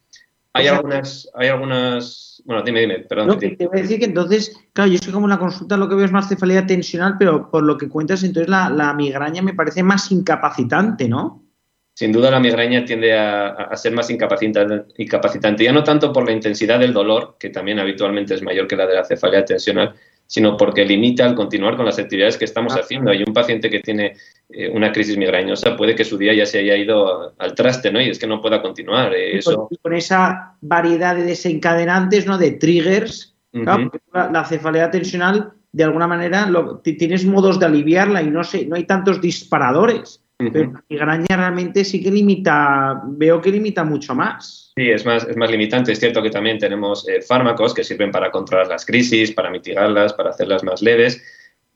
Hay 0.57 0.67
algunas, 0.67 1.29
hay 1.33 1.47
algunas 1.47 2.27
bueno, 2.47 2.63
dime, 2.63 2.79
dime, 2.79 2.99
perdón. 2.99 3.27
No, 3.27 3.37
te, 3.37 3.57
voy 3.59 3.79
a 3.79 3.81
decir 3.81 3.99
que 3.99 4.05
entonces, 4.05 4.57
claro, 4.71 4.89
yo 4.89 4.95
estoy 4.95 5.11
como 5.11 5.25
en 5.25 5.31
la 5.31 5.37
consulta 5.37 5.75
lo 5.75 5.89
que 5.89 5.95
veo 5.95 6.05
es 6.05 6.13
más 6.13 6.29
cefalea 6.29 6.65
tensional, 6.65 7.15
pero 7.19 7.51
por 7.51 7.63
lo 7.63 7.77
que 7.77 7.89
cuentas, 7.89 8.23
entonces 8.23 8.49
la, 8.49 8.93
migraña 8.93 9.41
me 9.41 9.53
parece 9.53 9.83
más 9.83 10.09
incapacitante, 10.13 11.09
¿no? 11.09 11.43
Sin 11.93 12.13
duda 12.13 12.31
la 12.31 12.39
migraña 12.39 12.85
tiende 12.85 13.17
a, 13.17 13.75
ser 13.75 13.91
más 13.91 14.09
incapacitante, 14.09 14.85
incapacitante, 14.97 15.65
ya 15.65 15.73
no 15.73 15.83
tanto 15.83 16.13
por 16.13 16.25
la 16.25 16.31
intensidad 16.31 16.79
del 16.79 16.93
dolor, 16.93 17.35
que 17.37 17.49
también 17.49 17.79
habitualmente 17.79 18.35
es 18.35 18.41
mayor 18.41 18.65
que 18.65 18.77
la 18.77 18.87
de 18.87 18.95
la 18.95 19.03
cefalea 19.03 19.43
tensional, 19.43 19.95
sino 20.25 20.55
porque 20.55 20.85
limita 20.85 21.25
al 21.25 21.35
continuar 21.35 21.75
con 21.75 21.85
las 21.85 21.99
actividades 21.99 22.37
que 22.37 22.45
estamos 22.45 22.77
ah. 22.77 22.79
haciendo. 22.79 23.11
Hay 23.11 23.23
un 23.27 23.33
paciente 23.33 23.69
que 23.69 23.79
tiene 23.81 24.15
eh, 24.49 24.69
una 24.69 24.93
crisis 24.93 25.17
migrañosa, 25.17 25.75
puede 25.75 25.93
que 25.93 26.05
su 26.05 26.17
día 26.17 26.33
ya 26.33 26.45
se 26.45 26.59
haya 26.59 26.77
ido 26.77 27.33
al 27.37 27.53
traste, 27.53 27.91
¿no? 27.91 27.99
Y 27.99 28.09
es 28.09 28.17
que 28.17 28.27
no 28.27 28.41
pueda 28.41 28.61
continuar. 28.61 29.13
Eh, 29.13 29.37
eso... 29.37 29.69
con, 29.81 29.93
esa 29.93 30.55
variedad 30.61 31.15
de 31.15 31.23
desencadenantes, 31.23 32.25
¿no? 32.25 32.37
De 32.37 32.51
triggers, 32.51 33.35
la, 33.51 34.45
cefalea 34.45 34.89
tensional, 34.89 35.51
de 35.71 35.83
alguna 35.83 36.07
manera, 36.07 36.49
tienes 36.81 37.25
modos 37.25 37.59
de 37.59 37.65
aliviarla 37.65 38.21
y 38.21 38.29
no, 38.29 38.43
sé, 38.43 38.65
no 38.65 38.75
hay 38.75 38.85
tantos 38.85 39.19
disparadores. 39.19 40.23
Pero 40.37 40.71
la 40.71 40.83
migraña 40.87 41.35
realmente 41.35 41.83
sí 41.83 42.01
que 42.01 42.11
limita, 42.11 43.01
veo 43.05 43.41
que 43.41 43.51
limita 43.51 43.83
mucho 43.83 44.13
más. 44.13 44.71
Sí, 44.75 44.91
es 44.91 45.03
más, 45.03 45.27
es 45.27 45.35
más 45.35 45.49
limitante. 45.49 45.91
Es 45.91 45.99
cierto 45.99 46.21
que 46.21 46.29
también 46.29 46.59
tenemos 46.59 47.07
eh, 47.09 47.21
fármacos 47.21 47.73
que 47.73 47.83
sirven 47.83 48.11
para 48.11 48.29
controlar 48.29 48.67
las 48.67 48.85
crisis, 48.85 49.31
para 49.31 49.49
mitigarlas, 49.49 50.13
para 50.13 50.29
hacerlas 50.29 50.63
más 50.63 50.83
leves, 50.83 51.23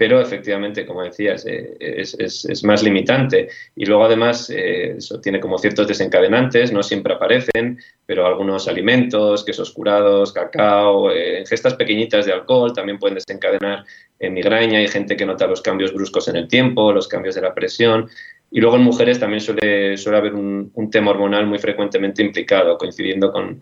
pero 0.02 0.20
efectivamente, 0.20 0.84
como 0.84 1.04
decías, 1.04 1.46
eh, 1.46 1.76
es, 1.80 2.64
más 2.64 2.82
limitante. 2.82 3.50
Y 3.76 3.86
luego 3.86 4.06
además 4.06 4.50
eh, 4.50 4.96
eso 4.98 5.22
tiene 5.22 5.40
como 5.40 5.60
ciertos 5.60 5.88
desencadenantes, 5.88 6.72
no 6.72 6.82
siempre 6.82 7.14
aparecen, 7.14 7.78
pero 8.08 8.26
algunos 8.26 8.68
alimentos, 8.68 9.46
quesos 9.46 9.70
curados, 9.70 10.34
cacao, 10.34 11.12
gestas 11.48 11.76
pequeñitas 11.76 12.26
de 12.26 12.34
alcohol 12.34 12.74
también 12.74 12.98
pueden 12.98 13.14
desencadenar 13.14 13.86
migraña. 14.20 14.80
Hay 14.80 14.88
gente 14.88 15.16
que 15.16 15.24
nota 15.24 15.46
los 15.46 15.62
cambios 15.62 15.94
bruscos 15.94 16.28
en 16.30 16.38
el 16.38 16.48
tiempo, 16.48 16.92
los 16.92 17.08
cambios 17.08 17.36
de 17.36 17.42
la 17.42 17.54
presión. 17.54 18.10
Y 18.50 18.60
luego 18.60 18.78
en 18.78 18.82
mujeres 18.82 19.20
también 19.20 19.40
suele, 19.40 19.98
haber 20.18 20.34
un, 20.34 20.90
tema 20.90 21.12
hormonal 21.12 21.46
muy 21.46 21.60
frecuentemente 21.60 22.24
implicado, 22.24 22.76
coincidiendo 22.80 23.32
con, 23.32 23.62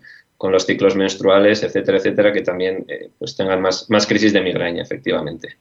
los 0.50 0.66
ciclos 0.66 0.96
menstruales, 0.96 1.64
etcétera, 1.64 1.98
etcétera, 1.98 2.32
que 2.32 2.44
también 2.44 2.86
eh, 2.88 3.10
pues 3.20 3.36
tengan 3.36 3.62
más, 3.62 3.90
más 3.90 4.08
crisis 4.08 4.32
de 4.32 4.40
migraña, 4.40 4.84
efectivamente. 4.84 5.58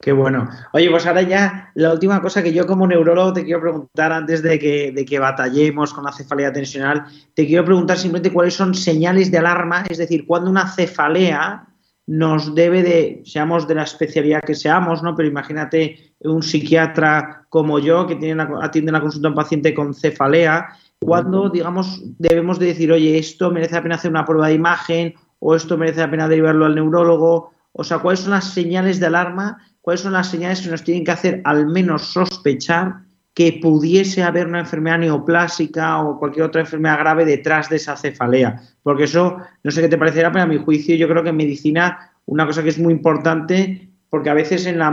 Qué 0.00 0.12
bueno. 0.12 0.48
Oye, 0.72 0.88
pues 0.90 1.06
ahora 1.06 1.22
ya 1.22 1.72
la 1.74 1.92
última 1.92 2.22
cosa 2.22 2.40
que 2.40 2.52
yo 2.52 2.66
como 2.66 2.86
neurólogo 2.86 3.32
te 3.32 3.44
quiero 3.44 3.60
preguntar 3.60 4.12
antes 4.12 4.42
de 4.42 4.56
que, 4.58 4.92
de 4.92 5.04
que 5.04 5.18
batallemos 5.18 5.92
con 5.92 6.04
la 6.04 6.12
cefalea 6.12 6.52
tensional, 6.52 7.04
te 7.34 7.46
quiero 7.46 7.64
preguntar 7.64 7.98
simplemente 7.98 8.32
cuáles 8.32 8.54
son 8.54 8.74
señales 8.74 9.32
de 9.32 9.38
alarma, 9.38 9.82
es 9.88 9.98
decir, 9.98 10.24
cuando 10.24 10.50
una 10.50 10.68
cefalea 10.68 11.66
nos 12.06 12.54
debe 12.54 12.82
de, 12.82 13.22
seamos 13.26 13.66
de 13.66 13.74
la 13.74 13.82
especialidad 13.82 14.40
que 14.40 14.54
seamos, 14.54 15.02
¿no? 15.02 15.16
Pero 15.16 15.28
imagínate 15.28 16.14
un 16.20 16.42
psiquiatra 16.42 17.44
como 17.48 17.80
yo 17.80 18.06
que 18.06 18.16
tiene 18.16 18.46
atiende 18.62 18.92
la 18.92 19.00
consulta 19.00 19.28
a 19.28 19.30
un 19.30 19.36
paciente 19.36 19.74
con 19.74 19.92
cefalea, 19.94 20.68
cuando, 21.00 21.50
digamos, 21.50 22.02
debemos 22.18 22.58
de 22.58 22.66
decir, 22.66 22.90
oye, 22.92 23.18
esto 23.18 23.50
merece 23.50 23.74
la 23.74 23.82
pena 23.82 23.94
hacer 23.96 24.10
una 24.10 24.24
prueba 24.24 24.48
de 24.48 24.54
imagen 24.54 25.14
o 25.38 25.54
esto 25.54 25.76
merece 25.76 26.00
la 26.00 26.10
pena 26.10 26.28
derivarlo 26.28 26.66
al 26.66 26.74
neurólogo, 26.74 27.52
o 27.80 27.84
sea, 27.84 28.00
cuáles 28.00 28.20
son 28.20 28.32
las 28.32 28.52
señales 28.52 28.98
de 28.98 29.06
alarma, 29.06 29.58
cuáles 29.80 30.00
son 30.00 30.12
las 30.12 30.28
señales 30.28 30.60
que 30.60 30.68
nos 30.68 30.82
tienen 30.82 31.04
que 31.04 31.12
hacer 31.12 31.40
al 31.44 31.68
menos 31.68 32.06
sospechar 32.06 33.02
que 33.32 33.60
pudiese 33.62 34.24
haber 34.24 34.48
una 34.48 34.58
enfermedad 34.58 34.98
neoplásica 34.98 36.02
o 36.02 36.18
cualquier 36.18 36.46
otra 36.46 36.62
enfermedad 36.62 36.98
grave 36.98 37.24
detrás 37.24 37.68
de 37.68 37.76
esa 37.76 37.96
cefalea. 37.96 38.60
Porque 38.82 39.04
eso, 39.04 39.36
no 39.62 39.70
sé 39.70 39.80
qué 39.80 39.88
te 39.88 39.96
parecerá, 39.96 40.32
pero 40.32 40.42
a 40.42 40.48
mi 40.48 40.58
juicio 40.58 40.96
yo 40.96 41.06
creo 41.06 41.22
que 41.22 41.28
en 41.28 41.36
medicina 41.36 42.10
una 42.26 42.46
cosa 42.46 42.64
que 42.64 42.70
es 42.70 42.80
muy 42.80 42.92
importante, 42.92 43.92
porque 44.10 44.30
a 44.30 44.34
veces 44.34 44.66
en 44.66 44.80
la, 44.80 44.92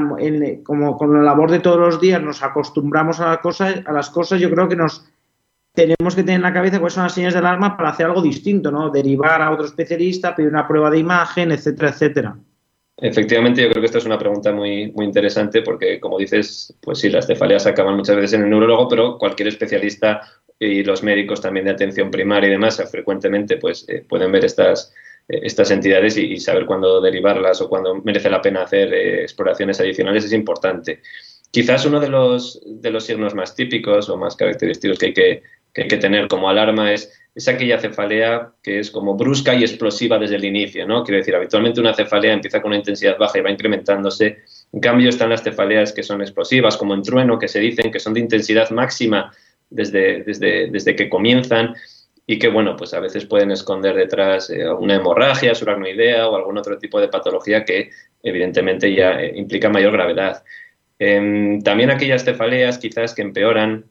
como 0.64 0.96
con 0.96 1.12
la 1.12 1.24
labor 1.24 1.50
de 1.50 1.62
todos 1.62 1.80
los 1.80 2.00
días 2.00 2.22
nos 2.22 2.44
acostumbramos 2.44 3.20
a, 3.20 3.38
cosas, 3.38 3.82
a 3.84 3.92
las 3.94 4.12
cosas, 4.12 4.40
yo 4.40 4.52
creo 4.52 4.70
que 4.70 4.76
nos 4.76 5.10
tenemos 5.74 6.16
que 6.16 6.22
tener 6.22 6.36
en 6.36 6.44
la 6.44 6.54
cabeza 6.54 6.78
cuáles 6.78 6.94
son 6.94 7.06
las 7.06 7.16
señales 7.16 7.34
de 7.34 7.40
alarma 7.40 7.76
para 7.76 7.90
hacer 7.90 8.06
algo 8.06 8.22
distinto, 8.22 8.70
¿no? 8.70 8.92
Derivar 8.92 9.42
a 9.42 9.50
otro 9.50 9.66
especialista, 9.66 10.36
pedir 10.36 10.52
una 10.52 10.68
prueba 10.68 10.92
de 10.92 11.00
imagen, 11.00 11.52
etcétera, 11.52 11.90
etcétera. 11.90 12.38
Efectivamente, 12.98 13.62
yo 13.62 13.70
creo 13.70 13.82
que 13.82 13.88
esta 13.88 13.98
es 13.98 14.06
una 14.06 14.18
pregunta 14.18 14.54
muy, 14.54 14.92
muy 14.94 15.06
interesante 15.06 15.62
porque, 15.62 16.00
como 16.00 16.18
dices, 16.18 16.74
pues 16.82 17.00
sí, 17.00 17.10
las 17.10 17.28
cefaleas 17.28 17.68
acaban 17.68 17.98
muchas 17.98 18.16
veces 18.16 18.34
en 18.34 18.44
el 18.44 18.50
neurólogo, 18.50 18.88
pero 18.88 19.18
cualquier 19.18 19.50
especialista 19.50 20.22
y 20.60 20.84
los 20.84 21.04
médicos 21.04 21.42
también 21.42 21.66
de 21.66 21.74
atención 21.74 22.10
primaria 22.10 22.48
y 22.48 22.52
demás 22.52 22.82
frecuentemente 22.90 23.58
pues 23.58 23.86
eh, 23.90 24.06
pueden 24.08 24.32
ver 24.32 24.46
estas, 24.46 24.94
eh, 25.28 25.42
estas 25.44 25.72
entidades 25.72 26.18
y, 26.18 26.38
saber 26.38 26.66
cuándo 26.66 27.02
derivarlas 27.02 27.62
o 27.62 27.68
cuándo 27.68 27.96
merece 27.96 28.30
la 28.30 28.42
pena 28.42 28.64
hacer 28.64 28.94
eh, 28.94 29.24
exploraciones 29.24 29.80
adicionales 29.80 30.26
es 30.26 30.34
importante. 30.34 31.02
Quizás 31.52 31.86
uno 31.86 32.00
de 32.00 32.10
los, 32.10 32.62
de 32.66 32.92
los 32.92 33.06
signos 33.06 33.34
más 33.36 33.56
típicos 33.56 34.10
o 34.10 34.18
más 34.18 34.36
característicos 34.36 34.98
que 34.98 35.06
hay 35.08 35.14
que, 35.14 35.44
que 35.74 35.82
hay 35.84 35.88
que 35.88 35.98
tener 35.98 36.28
como 36.28 36.50
alarma 36.50 36.94
es 36.94 37.12
es 37.36 37.50
aquella 37.50 37.78
cefalea 37.80 38.54
que 38.64 38.80
es 38.80 38.90
como 38.90 39.16
brusca 39.16 39.54
y 39.54 39.62
explosiva 39.62 40.18
desde 40.18 40.38
el 40.38 40.46
inicio, 40.46 40.88
¿no? 40.88 41.04
Quiero 41.04 41.18
decir, 41.18 41.36
habitualmente 41.36 41.82
una 41.82 41.94
cefalea 41.94 42.32
empieza 42.32 42.62
con 42.62 42.70
una 42.70 42.78
intensidad 42.78 43.18
baja 43.18 43.38
y 43.38 43.42
va 43.42 43.52
incrementándose. 43.52 44.38
En 44.72 44.80
cambio, 44.80 45.10
están 45.10 45.30
las 45.30 45.44
cefaleas 45.44 45.92
que 45.92 46.02
son 46.02 46.22
explosivas, 46.22 46.78
como 46.78 46.94
en 46.94 47.02
trueno, 47.02 47.38
que 47.38 47.50
se 47.50 47.60
dicen 47.60 47.92
que 47.92 48.00
son 48.00 48.14
de 48.14 48.22
intensidad 48.22 48.70
máxima 48.70 49.34
desde, 49.70 50.24
desde, 50.24 50.70
desde 50.70 50.96
que 50.96 51.10
comienzan 51.10 51.76
y 52.26 52.40
que, 52.40 52.48
bueno, 52.48 52.78
pues 52.78 52.94
a 52.94 53.02
veces 53.02 53.26
pueden 53.26 53.52
esconder 53.52 53.96
detrás 53.96 54.50
eh, 54.50 54.70
una 54.70 54.96
hemorragia 54.96 55.54
subaracnoidea 55.54 56.30
o 56.30 56.38
algún 56.38 56.58
otro 56.58 56.78
tipo 56.78 57.02
de 57.02 57.10
patología 57.10 57.66
que 57.66 57.92
evidentemente 58.24 58.96
ya 58.96 59.22
eh, 59.22 59.34
implica 59.36 59.70
mayor 59.70 59.92
gravedad. 59.92 60.42
Em, 61.00 61.62
también 61.62 61.92
aquellas 61.92 62.24
cefaleas 62.24 62.78
quizás 62.78 63.14
que 63.14 63.22
empeoran 63.22 63.86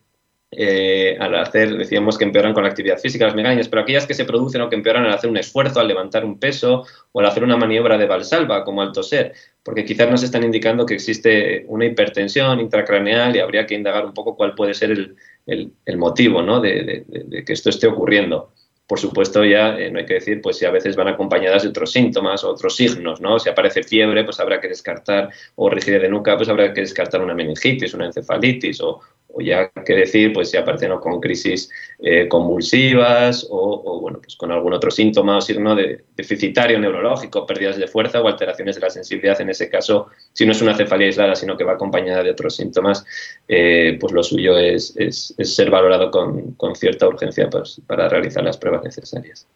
eh, 0.57 1.17
al 1.19 1.35
hacer, 1.35 1.77
decíamos 1.77 2.17
que 2.17 2.25
empeoran 2.25 2.55
con 2.55 2.63
la 2.63 2.69
actividad 2.69 2.99
física, 2.99 3.27
las 3.27 3.35
migrañas, 3.35 3.69
pero 3.69 3.83
aquellas 3.83 4.07
que 4.07 4.15
se 4.15 4.25
producen 4.25 4.61
o 4.61 4.69
que 4.69 4.77
empeoran 4.77 5.05
al 5.05 5.13
hacer 5.13 5.31
un 5.31 5.37
esfuerzo, 5.37 5.81
al 5.81 5.89
levantar 5.89 6.25
un 6.25 6.39
peso 6.39 6.85
o 7.13 7.21
al 7.21 7.27
hacer 7.27 7.45
una 7.45 7.57
maniobra 7.57 7.99
de 7.99 8.07
valsalva, 8.07 8.65
como 8.65 8.83
al 8.83 8.93
toser, 8.93 9.33
porque 9.63 9.85
quizás 9.85 10.11
nos 10.11 10.23
están 10.23 10.45
indicando 10.45 10.87
que 10.87 10.95
existe 10.95 11.65
una 11.69 11.87
hipertensión 11.87 12.61
intracraneal 12.61 13.35
y 13.35 13.41
habría 13.41 13.67
que 13.67 13.75
indagar 13.75 14.05
un 14.05 14.15
poco 14.15 14.37
cuál 14.37 14.55
puede 14.55 14.75
ser 14.75 14.91
el, 14.91 15.97
motivo 15.97 16.43
¿no? 16.43 16.61
de, 16.61 17.05
que 17.47 17.53
esto 17.53 17.71
esté 17.71 17.87
ocurriendo 17.87 18.53
por 18.87 18.99
supuesto, 18.99 19.45
ya 19.45 19.79
eh, 19.79 19.91
no 19.91 19.99
hay 19.99 20.05
que 20.05 20.15
decir, 20.15 20.43
pues 20.43 20.59
si 20.59 20.67
a 20.67 20.71
veces 20.71 20.95
van 20.95 21.09
acompañadas 21.09 21.63
de 21.63 21.71
otros 21.71 21.91
síntomas 21.91 22.45
o 22.45 22.51
otros 22.51 22.77
signos, 22.77 23.21
¿no? 23.21 23.39
Si 23.39 23.49
aparece 23.49 23.83
fiebre, 23.83 24.25
pues 24.25 24.39
habrá 24.41 24.61
que 24.61 24.69
descartar, 24.69 25.31
o 25.55 25.71
rigidez 25.71 26.03
de 26.03 26.09
nuca, 26.11 26.37
pues 26.37 26.51
habrá 26.51 26.73
que 26.75 26.83
descartar 26.83 27.23
una 27.23 27.35
meningitis, 27.35 27.95
una 27.95 28.07
encefalitis, 28.07 28.83
o, 28.83 29.01
o 29.35 29.41
ya 29.41 29.71
que 29.85 29.95
decir, 29.95 30.33
pues 30.33 30.51
si 30.51 30.57
aparecen 30.57 30.97
con 30.99 31.21
crisis 31.21 31.71
eh, 31.99 32.29
convulsivas 32.29 33.47
o, 33.51 34.01
bueno, 34.01 34.21
pues 34.21 34.37
con 34.37 34.53
algún 34.53 34.73
otro 34.73 34.91
síntoma 34.91 35.39
o 35.39 35.41
signo 35.41 35.75
de 35.75 36.05
deficitario 36.17 36.79
neurológico, 36.79 37.45
pérdidas 37.45 37.77
de 37.77 37.89
fuerza 37.89 38.21
o 38.21 38.29
alteraciones 38.29 38.77
de 38.77 38.83
la 38.83 38.91
sensibilidad. 38.91 39.41
En 39.41 39.51
ese 39.51 39.69
caso, 39.69 40.07
si 40.33 40.47
no 40.47 40.53
es 40.53 40.63
una 40.63 40.77
cefalea 40.77 41.09
aislada, 41.09 41.35
sino 41.35 41.57
que 41.57 41.65
va 41.65 41.73
acompañada 41.73 42.23
de 42.23 42.31
otros 42.31 42.55
síntomas, 42.57 43.05
eh, 43.49 43.97
pues 44.01 44.13
lo 44.13 44.23
suyo 44.23 44.57
es, 44.57 44.95
ser 45.39 45.71
valorado 45.71 46.11
con, 46.11 46.55
cierta 46.77 47.09
urgencia 47.09 47.49
pues, 47.51 47.81
para 47.87 48.09
realizar 48.09 48.45
las 48.45 48.57
pruebas 48.57 48.85
necesarias. 48.85 49.47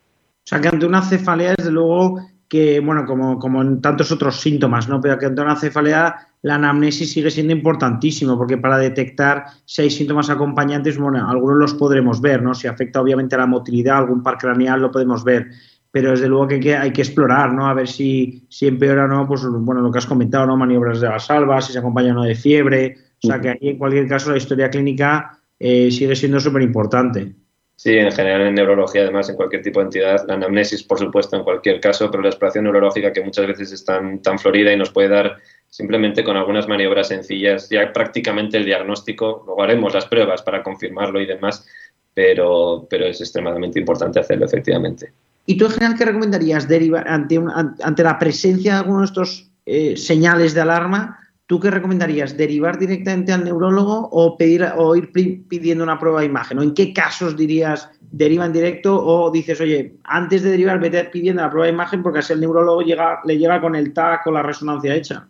O 0.45 0.49
sea, 0.49 0.61
que 0.61 0.69
ante 0.69 0.87
una 0.87 1.03
cefalea, 1.03 1.55
desde 1.57 1.71
luego, 1.71 2.21
que, 2.49 2.81
bueno, 2.81 3.05
como, 3.05 3.39
como 3.39 3.61
en 3.61 3.81
tantos 3.83 4.11
otros 4.11 4.41
síntomas, 4.41 4.89
¿no? 4.89 5.01
Pero 5.01 5.19
que 5.19 5.27
ante 5.27 5.43
una 5.43 5.57
cefalea 5.57 6.17
la 6.43 6.55
anamnesis 6.55 7.13
sigue 7.13 7.31
siendo 7.31 7.53
importantísimo, 7.53 8.39
porque 8.39 8.57
para 8.57 8.79
detectar 8.79 9.45
si 9.65 9.83
hay 9.83 9.91
síntomas 9.91 10.31
acompañantes, 10.31 10.97
bueno, 10.97 11.29
algunos 11.29 11.59
los 11.59 11.75
podremos 11.75 12.21
ver, 12.21 12.43
¿no? 12.43 12.55
Si 12.55 12.67
afecta 12.67 13.01
obviamente 13.01 13.35
a 13.35 13.39
la 13.39 13.47
motilidad, 13.47 13.99
algún 13.99 14.23
par 14.23 14.39
craneal 14.39 14.81
lo 14.81 14.91
podemos 14.91 15.25
ver, 15.25 15.49
pero 15.91 16.11
desde 16.11 16.29
luego 16.29 16.49
que 16.49 16.77
hay 16.77 16.93
que, 16.93 17.03
explorar, 17.03 17.53
¿no? 17.53 17.67
A 17.67 17.75
ver 17.75 17.89
si, 17.89 18.47
si 18.49 18.67
empeora 18.67 19.05
o 19.05 19.09
no, 19.09 19.27
pues 19.27 19.45
bueno, 19.47 19.83
lo 19.83 19.91
que 19.91 19.99
has 19.99 20.07
comentado, 20.07 20.47
¿no? 20.47 20.57
Maniobras 20.57 21.01
de 21.01 21.09
la 21.09 21.19
salva, 21.19 21.61
si 21.61 21.73
se 21.73 21.81
acompaña 21.81 22.13
o 22.13 22.15
no 22.15 22.23
de 22.23 22.35
fiebre, 22.35 22.97
o 23.23 23.27
sea 23.27 23.41
que 23.41 23.51
ahí 23.51 23.59
en 23.61 23.79
cualquier 23.79 24.09
caso 24.09 24.31
la 24.31 24.37
historia 24.37 24.71
clínica 24.71 25.39
eh, 25.59 25.91
sigue 25.91 26.15
siendo 26.15 26.39
súper 26.41 26.63
importante. 26.63 27.35
Sí, 27.79 27.97
en 27.97 28.11
general 28.11 28.41
en 28.41 28.57
neurología, 28.57 29.03
además, 29.03 29.31
en 29.31 29.37
cualquier 29.37 29.63
tipo 29.63 29.79
de 29.79 29.85
entidad, 29.85 30.27
la 30.27 30.35
anamnesis, 30.35 30.83
por 30.83 30.99
supuesto, 30.99 31.37
en 31.37 31.45
cualquier 31.45 31.79
caso, 31.79 32.11
pero 32.11 32.25
la 32.25 32.31
exploración 32.31 32.65
neurológica 32.65 33.13
que 33.13 33.23
muchas 33.23 33.47
veces 33.47 33.71
es 33.71 33.85
tan, 33.85 34.21
tan 34.21 34.37
florida 34.37 34.73
y 34.73 34.77
nos 34.77 34.91
puede 34.91 35.11
dar 35.11 35.37
simplemente 35.69 36.25
con 36.25 36.37
algunas 36.37 36.67
maniobras 36.67 37.07
sencillas, 37.07 37.69
ya 37.71 37.93
prácticamente 37.93 38.57
el 38.57 38.65
diagnóstico, 38.65 39.45
luego 39.47 39.63
haremos 39.63 39.95
las 39.95 40.07
pruebas 40.07 40.43
para 40.43 40.65
confirmarlo 40.65 41.21
y 41.21 41.27
demás, 41.27 41.69
pero, 42.13 42.85
pero 42.91 43.07
es 43.07 43.21
extremadamente 43.21 43.79
importante 43.79 44.19
hacerlo 44.19 44.47
efectivamente. 44.47 45.13
¿Y 45.47 45.57
tú 45.57 45.67
en 45.67 45.71
general 45.71 45.97
qué 45.97 46.05
recomendarías 46.05 46.67
derivar 46.67 47.07
ante, 47.07 47.41
ante 47.81 48.03
la 48.03 48.19
presencia 48.19 48.73
de 48.73 48.79
algunos 48.81 49.03
de 49.03 49.07
estos 49.07 49.51
eh, 49.67 49.97
señales 49.97 50.53
de 50.53 50.63
alarma? 50.63 51.21
¿Tú 51.49 51.59
qué 51.59 51.71
recomendarías? 51.71 52.37
¿Derivar 52.37 52.79
directamente 52.79 53.33
al 53.33 53.43
neurólogo 53.43 54.11
o, 54.13 54.37
pedir, 54.37 54.67
o 54.77 54.95
ir 54.95 55.11
pidiendo 55.49 55.83
una 55.83 55.99
prueba 55.99 56.21
de 56.21 56.27
imagen? 56.27 56.59
¿O 56.59 56.63
en 56.63 56.75
qué 56.75 56.93
casos 56.93 57.39
dirías 57.39 57.91
deriva 58.11 58.45
en 58.45 58.53
directo 58.53 59.03
o 59.03 59.31
dices, 59.31 59.59
oye, 59.63 59.95
antes 60.05 60.43
de 60.43 60.51
derivar 60.51 60.79
vete 60.79 61.05
pidiendo 61.05 61.41
la 61.41 61.49
prueba 61.49 61.65
de 61.65 61.73
imagen 61.73 62.03
porque 62.03 62.19
así 62.19 62.35
el 62.35 62.41
neurólogo 62.41 62.83
llega, 62.83 63.21
le 63.25 63.39
llega 63.39 63.63
con 63.63 63.75
el 63.77 63.95
TAC 63.95 64.27
o 64.27 64.31
la 64.31 64.43
resonancia 64.43 64.95
hecha? 64.95 65.27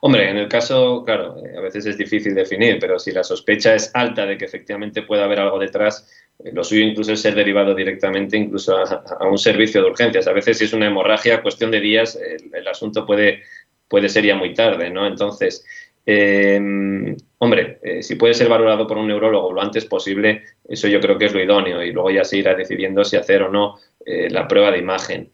Hombre, 0.00 0.28
en 0.28 0.38
el 0.38 0.48
caso, 0.48 1.04
claro, 1.04 1.36
eh, 1.38 1.56
a 1.56 1.60
veces 1.60 1.86
es 1.86 1.96
difícil 1.96 2.34
definir, 2.34 2.78
pero 2.80 2.98
si 2.98 3.12
la 3.12 3.22
sospecha 3.22 3.76
es 3.76 3.92
alta 3.94 4.26
de 4.26 4.36
que 4.36 4.44
efectivamente 4.44 5.02
pueda 5.02 5.24
haber 5.24 5.38
algo 5.38 5.60
detrás, 5.60 6.10
eh, 6.42 6.50
lo 6.52 6.64
suyo 6.64 6.82
incluso 6.82 7.12
es 7.12 7.20
ser 7.20 7.36
derivado 7.36 7.76
directamente 7.76 8.36
incluso 8.36 8.76
a, 8.76 9.28
un 9.28 9.38
servicio 9.38 9.82
de 9.82 9.90
urgencias. 9.90 10.26
A 10.26 10.32
veces 10.32 10.58
si 10.58 10.64
es 10.64 10.72
una 10.72 10.88
hemorragia, 10.88 11.42
cuestión 11.42 11.70
de 11.70 11.78
días, 11.78 12.18
el 12.52 12.66
asunto 12.66 13.06
puede 13.06 13.42
puede 13.88 14.08
ser 14.08 14.24
ya 14.24 14.34
muy 14.34 14.54
tarde, 14.54 14.90
¿no? 14.90 15.06
Entonces, 15.06 15.64
eh, 16.04 17.16
hombre, 17.38 17.80
eh, 17.82 18.02
si 18.02 18.14
puede 18.14 18.34
ser 18.34 18.48
valorado 18.48 18.86
por 18.86 18.96
un 18.96 19.08
neurólogo 19.08 19.52
lo 19.52 19.60
antes 19.60 19.84
posible, 19.86 20.42
eso 20.68 20.86
yo 20.86 21.00
creo 21.00 21.18
que 21.18 21.26
es 21.26 21.34
lo 21.34 21.42
idóneo 21.42 21.82
y 21.82 21.92
luego 21.92 22.10
ya 22.10 22.24
se 22.24 22.38
irá 22.38 22.54
decidiendo 22.54 23.04
si 23.04 23.16
hacer 23.16 23.42
o 23.42 23.50
no 23.50 23.76
eh, 24.04 24.30
la 24.30 24.46
prueba 24.46 24.70
de 24.70 24.78
imagen. 24.78 25.30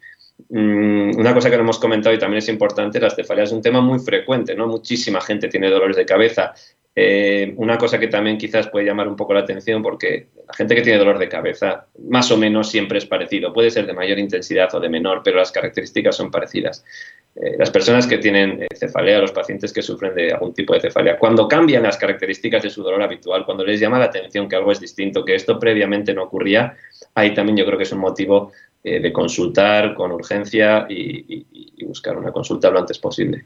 Mm, 0.48 1.18
una 1.18 1.34
cosa 1.34 1.50
que 1.50 1.56
no 1.56 1.62
hemos 1.62 1.78
comentado 1.78 2.14
y 2.14 2.18
también 2.18 2.38
es 2.38 2.48
importante, 2.48 2.98
la 2.98 3.10
cefalea 3.10 3.44
es 3.44 3.52
un 3.52 3.62
tema 3.62 3.80
muy 3.80 3.98
frecuente, 3.98 4.54
¿no? 4.54 4.66
Muchísima 4.66 5.20
gente 5.20 5.48
tiene 5.48 5.68
dolores 5.68 5.96
de 5.96 6.06
cabeza. 6.06 6.54
Una 6.94 7.78
cosa 7.78 7.98
que 7.98 8.08
también 8.08 8.36
quizás 8.36 8.68
puede 8.68 8.84
llamar 8.84 9.08
un 9.08 9.16
poco 9.16 9.32
la 9.32 9.40
atención 9.40 9.82
porque 9.82 10.26
la 10.46 10.52
gente 10.52 10.74
que 10.74 10.82
tiene 10.82 10.98
dolor 10.98 11.18
de 11.18 11.28
cabeza 11.28 11.86
más 12.08 12.30
o 12.30 12.36
menos 12.36 12.70
siempre 12.70 12.98
es 12.98 13.06
parecido, 13.06 13.52
puede 13.52 13.70
ser 13.70 13.86
de 13.86 13.94
mayor 13.94 14.18
intensidad 14.18 14.74
o 14.74 14.80
de 14.80 14.90
menor, 14.90 15.22
pero 15.24 15.38
las 15.38 15.50
características 15.50 16.14
son 16.14 16.30
parecidas. 16.30 16.84
Eh, 17.34 17.56
las 17.58 17.70
personas 17.70 18.06
que 18.06 18.18
tienen 18.18 18.62
eh, 18.62 18.68
cefalea, 18.78 19.18
los 19.18 19.32
pacientes 19.32 19.72
que 19.72 19.80
sufren 19.80 20.14
de 20.14 20.32
algún 20.32 20.52
tipo 20.52 20.74
de 20.74 20.80
cefalea, 20.80 21.18
cuando 21.18 21.48
cambian 21.48 21.82
las 21.82 21.96
características 21.96 22.62
de 22.62 22.68
su 22.68 22.82
dolor 22.82 23.02
habitual, 23.02 23.46
cuando 23.46 23.64
les 23.64 23.80
llama 23.80 23.98
la 23.98 24.06
atención 24.06 24.48
que 24.48 24.56
algo 24.56 24.70
es 24.70 24.80
distinto, 24.80 25.24
que 25.24 25.34
esto 25.34 25.58
previamente 25.58 26.12
no 26.12 26.24
ocurría, 26.24 26.76
ahí 27.14 27.32
también 27.32 27.56
yo 27.56 27.64
creo 27.64 27.78
que 27.78 27.84
es 27.84 27.92
un 27.92 28.00
motivo 28.00 28.52
eh, 28.84 29.00
de 29.00 29.12
consultar 29.12 29.94
con 29.94 30.12
urgencia 30.12 30.86
y, 30.90 31.46
buscar 31.86 32.16
una 32.16 32.32
consulta 32.32 32.70
lo 32.70 32.78
antes 32.78 32.98
posible. 32.98 33.44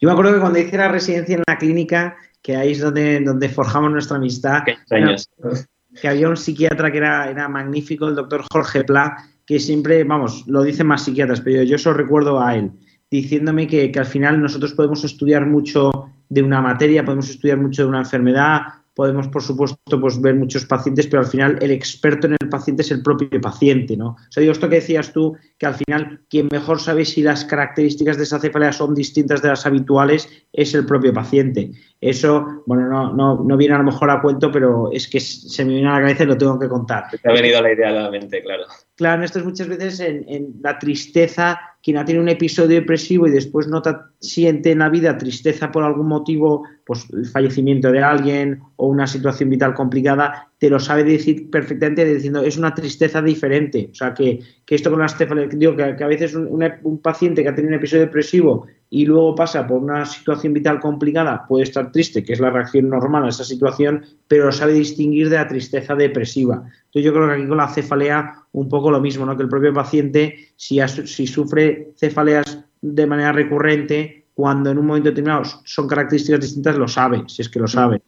Yo 0.00 0.08
me 0.08 0.12
acuerdo 0.12 0.34
que 0.34 0.40
cuando 0.40 0.58
hice 0.58 0.76
la 0.76 0.88
residencia 0.88 1.36
en 1.36 1.42
la 1.46 1.56
clínica, 1.56 2.16
que 2.42 2.56
ahí 2.56 2.72
es 2.72 2.80
donde, 2.80 3.20
donde 3.20 3.48
forjamos 3.48 3.90
nuestra 3.90 4.16
amistad, 4.16 4.62
que 4.64 6.08
había 6.08 6.28
un 6.28 6.36
psiquiatra 6.36 6.90
que 6.90 6.98
era, 6.98 7.30
era 7.30 7.48
magnífico, 7.48 8.08
el 8.08 8.14
doctor 8.14 8.44
Jorge 8.52 8.84
Pla, 8.84 9.16
que 9.44 9.58
siempre, 9.58 10.04
vamos, 10.04 10.44
lo 10.46 10.62
dicen 10.62 10.86
más 10.86 11.04
psiquiatras, 11.04 11.40
pero 11.40 11.62
yo, 11.62 11.70
yo 11.70 11.78
solo 11.78 11.96
recuerdo 11.96 12.40
a 12.40 12.54
él 12.56 12.70
diciéndome 13.10 13.66
que, 13.66 13.92
al 13.96 14.06
final 14.06 14.40
nosotros 14.40 14.72
podemos 14.74 15.02
estudiar 15.04 15.44
mucho 15.46 15.90
de 16.28 16.42
una 16.42 16.62
materia, 16.62 17.04
podemos 17.04 17.28
estudiar 17.28 17.58
mucho 17.58 17.82
de 17.82 17.88
una 17.88 17.98
enfermedad, 17.98 18.60
podemos, 18.94 19.28
por 19.28 19.42
supuesto, 19.42 20.00
pues, 20.00 20.20
ver 20.20 20.34
muchos 20.34 20.64
pacientes, 20.64 21.06
pero 21.06 21.22
al 21.22 21.28
final 21.28 21.58
el 21.60 21.70
experto 21.70 22.26
en 22.26 22.36
el 22.40 22.48
paciente 22.48 22.82
es 22.82 22.90
el 22.90 23.02
propio 23.02 23.40
paciente, 23.40 23.96
¿no? 23.96 24.08
O 24.08 24.30
sea, 24.30 24.40
digo, 24.40 24.52
esto 24.52 24.68
que 24.68 24.76
decías 24.76 25.12
tú, 25.12 25.36
que 25.58 25.66
al 25.66 25.74
final 25.74 26.20
quien 26.28 26.48
mejor 26.50 26.80
sabe 26.80 27.04
si 27.04 27.22
las 27.22 27.44
características 27.44 28.16
de 28.16 28.24
esa 28.24 28.40
cefalea 28.40 28.72
son 28.72 28.94
distintas 28.94 29.42
de 29.42 29.48
las 29.48 29.66
habituales 29.66 30.28
es 30.52 30.74
el 30.74 30.86
propio 30.86 31.12
paciente. 31.12 31.70
Eso, 32.00 32.62
bueno, 32.66 32.88
no, 32.88 33.12
no, 33.12 33.44
no 33.44 33.56
viene 33.56 33.74
a 33.74 33.78
lo 33.78 33.84
mejor 33.84 34.10
a 34.10 34.20
cuento, 34.20 34.50
pero 34.50 34.90
es 34.92 35.06
que 35.08 35.20
se 35.20 35.64
me 35.64 35.74
viene 35.74 35.88
a 35.88 35.92
la 35.94 36.00
cabeza 36.00 36.24
y 36.24 36.26
lo 36.26 36.38
tengo 36.38 36.58
que 36.58 36.68
contar. 36.68 37.04
Te 37.10 37.30
ha 37.30 37.32
venido 37.32 37.60
la 37.62 37.72
idea 37.72 37.88
a 37.88 37.92
la 37.92 38.10
mente, 38.10 38.42
claro. 38.42 38.64
Claro, 38.96 39.24
esto 39.24 39.38
es 39.38 39.44
muchas 39.44 39.68
veces 39.68 40.00
en, 40.00 40.24
en 40.28 40.54
la 40.62 40.78
tristeza 40.78 41.60
quien 41.82 41.96
ha 41.96 42.04
tenido 42.04 42.22
un 42.22 42.28
episodio 42.28 42.80
depresivo 42.80 43.26
y 43.26 43.30
después 43.30 43.66
nota, 43.66 44.10
siente 44.20 44.72
en 44.72 44.80
la 44.80 44.90
vida 44.90 45.16
tristeza 45.16 45.72
por 45.72 45.82
algún 45.82 46.08
motivo, 46.08 46.64
pues 46.84 47.06
el 47.12 47.26
fallecimiento 47.26 47.90
de 47.90 48.02
alguien 48.02 48.60
o 48.76 48.88
una 48.88 49.06
situación 49.06 49.48
vital 49.48 49.72
complicada, 49.72 50.50
te 50.58 50.68
lo 50.68 50.78
sabe 50.78 51.04
decir 51.04 51.50
perfectamente 51.50 52.04
diciendo 52.04 52.42
es 52.42 52.58
una 52.58 52.74
tristeza 52.74 53.22
diferente. 53.22 53.88
O 53.90 53.94
sea, 53.94 54.12
que, 54.12 54.40
esto 54.68 54.90
con 54.90 55.00
la 55.00 55.08
cefalea, 55.08 55.48
digo 55.50 55.74
que, 55.74 55.82
a 55.82 56.06
veces 56.06 56.34
un, 56.34 57.00
paciente 57.02 57.42
que 57.42 57.48
ha 57.48 57.54
tenido 57.54 57.70
un 57.70 57.78
episodio 57.78 58.04
depresivo 58.04 58.66
y 58.90 59.06
luego 59.06 59.34
pasa 59.34 59.66
por 59.66 59.82
una 59.82 60.04
situación 60.04 60.52
vital 60.52 60.80
complicada 60.80 61.46
puede 61.48 61.64
estar 61.64 61.90
triste, 61.90 62.22
que 62.22 62.34
es 62.34 62.40
la 62.40 62.50
reacción 62.50 62.90
normal 62.90 63.24
a 63.24 63.28
esa 63.28 63.44
situación, 63.44 64.04
pero 64.28 64.46
lo 64.46 64.52
sabe 64.52 64.74
distinguir 64.74 65.30
de 65.30 65.36
la 65.36 65.48
tristeza 65.48 65.94
depresiva. 65.94 66.56
Entonces 66.56 67.04
yo 67.04 67.12
creo 67.12 67.28
que 67.28 67.34
aquí 67.34 67.46
con 67.46 67.56
la 67.56 67.68
cefalea 67.68 68.34
un 68.52 68.68
poco 68.68 68.90
lo 68.90 69.00
mismo, 69.00 69.24
¿no? 69.24 69.36
que 69.36 69.44
el 69.44 69.48
propio 69.48 69.72
paciente, 69.72 70.50
si, 70.56 70.80
si 70.88 71.26
sufre 71.26 71.69
cefaleas 71.96 72.64
de 72.80 73.06
manera 73.06 73.32
recurrente, 73.32 74.26
cuando 74.34 74.70
en 74.70 74.78
un 74.78 74.86
momento 74.86 75.10
determinado 75.10 75.44
son 75.64 75.86
características 75.86 76.40
distintas, 76.40 76.76
lo 76.76 76.88
sabe, 76.88 77.24
si 77.26 77.42
es 77.42 77.48
que 77.48 77.60
lo 77.60 77.68
sabe. 77.68 78.00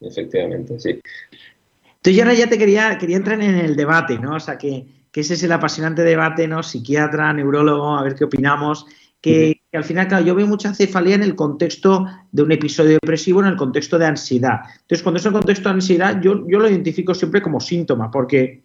Efectivamente, 0.00 0.78
sí. 0.78 0.90
Entonces, 0.90 2.16
yo 2.16 2.22
ahora 2.22 2.34
ya 2.34 2.48
te 2.48 2.58
quería, 2.58 2.98
quería 2.98 3.16
entrar 3.16 3.40
en 3.40 3.54
el 3.56 3.76
debate, 3.76 4.18
¿no? 4.18 4.36
O 4.36 4.40
sea, 4.40 4.58
que, 4.58 4.86
ese 5.12 5.32
es 5.32 5.42
el 5.42 5.52
apasionante 5.52 6.02
debate, 6.02 6.46
¿no? 6.46 6.62
Psiquiatra, 6.62 7.32
neurólogo, 7.32 7.96
a 7.96 8.02
ver 8.02 8.14
qué 8.14 8.24
opinamos. 8.24 8.84
Que, 9.20 9.62
al 9.72 9.84
final, 9.84 10.08
claro, 10.08 10.24
yo 10.26 10.34
veo 10.34 10.46
mucha 10.46 10.74
cefalea 10.74 11.14
en 11.14 11.22
el 11.22 11.34
contexto 11.34 12.06
de 12.30 12.42
un 12.42 12.52
episodio 12.52 12.98
depresivo, 13.00 13.40
en 13.40 13.46
el 13.46 13.56
contexto 13.56 13.98
de 13.98 14.06
ansiedad. 14.06 14.60
Entonces, 14.82 15.02
cuando 15.02 15.18
es 15.18 15.26
el 15.26 15.32
contexto 15.32 15.68
de 15.68 15.74
ansiedad, 15.76 16.20
yo, 16.20 16.46
yo 16.46 16.58
lo 16.58 16.68
identifico 16.68 17.14
siempre 17.14 17.40
como 17.40 17.60
síntoma, 17.60 18.10
porque 18.10 18.62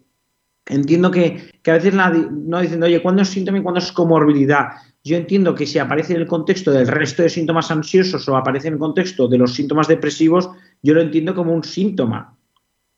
entiendo 0.66 1.10
que, 1.10 1.52
que 1.62 1.70
a 1.70 1.74
veces 1.74 1.94
no 1.94 2.60
diciendo, 2.60 2.86
oye, 2.86 3.02
¿cuándo 3.02 3.22
es 3.22 3.28
síntoma 3.28 3.58
y 3.58 3.62
cuándo 3.62 3.80
es 3.80 3.92
comorbilidad? 3.92 4.68
Yo 5.04 5.16
entiendo 5.16 5.54
que 5.54 5.66
si 5.66 5.78
aparece 5.78 6.14
en 6.14 6.20
el 6.20 6.28
contexto 6.28 6.70
del 6.70 6.86
resto 6.86 7.22
de 7.22 7.30
síntomas 7.30 7.70
ansiosos 7.70 8.28
o 8.28 8.36
aparece 8.36 8.68
en 8.68 8.74
el 8.74 8.80
contexto 8.80 9.26
de 9.26 9.38
los 9.38 9.54
síntomas 9.54 9.88
depresivos, 9.88 10.50
yo 10.82 10.94
lo 10.94 11.00
entiendo 11.00 11.34
como 11.34 11.52
un 11.52 11.64
síntoma 11.64 12.36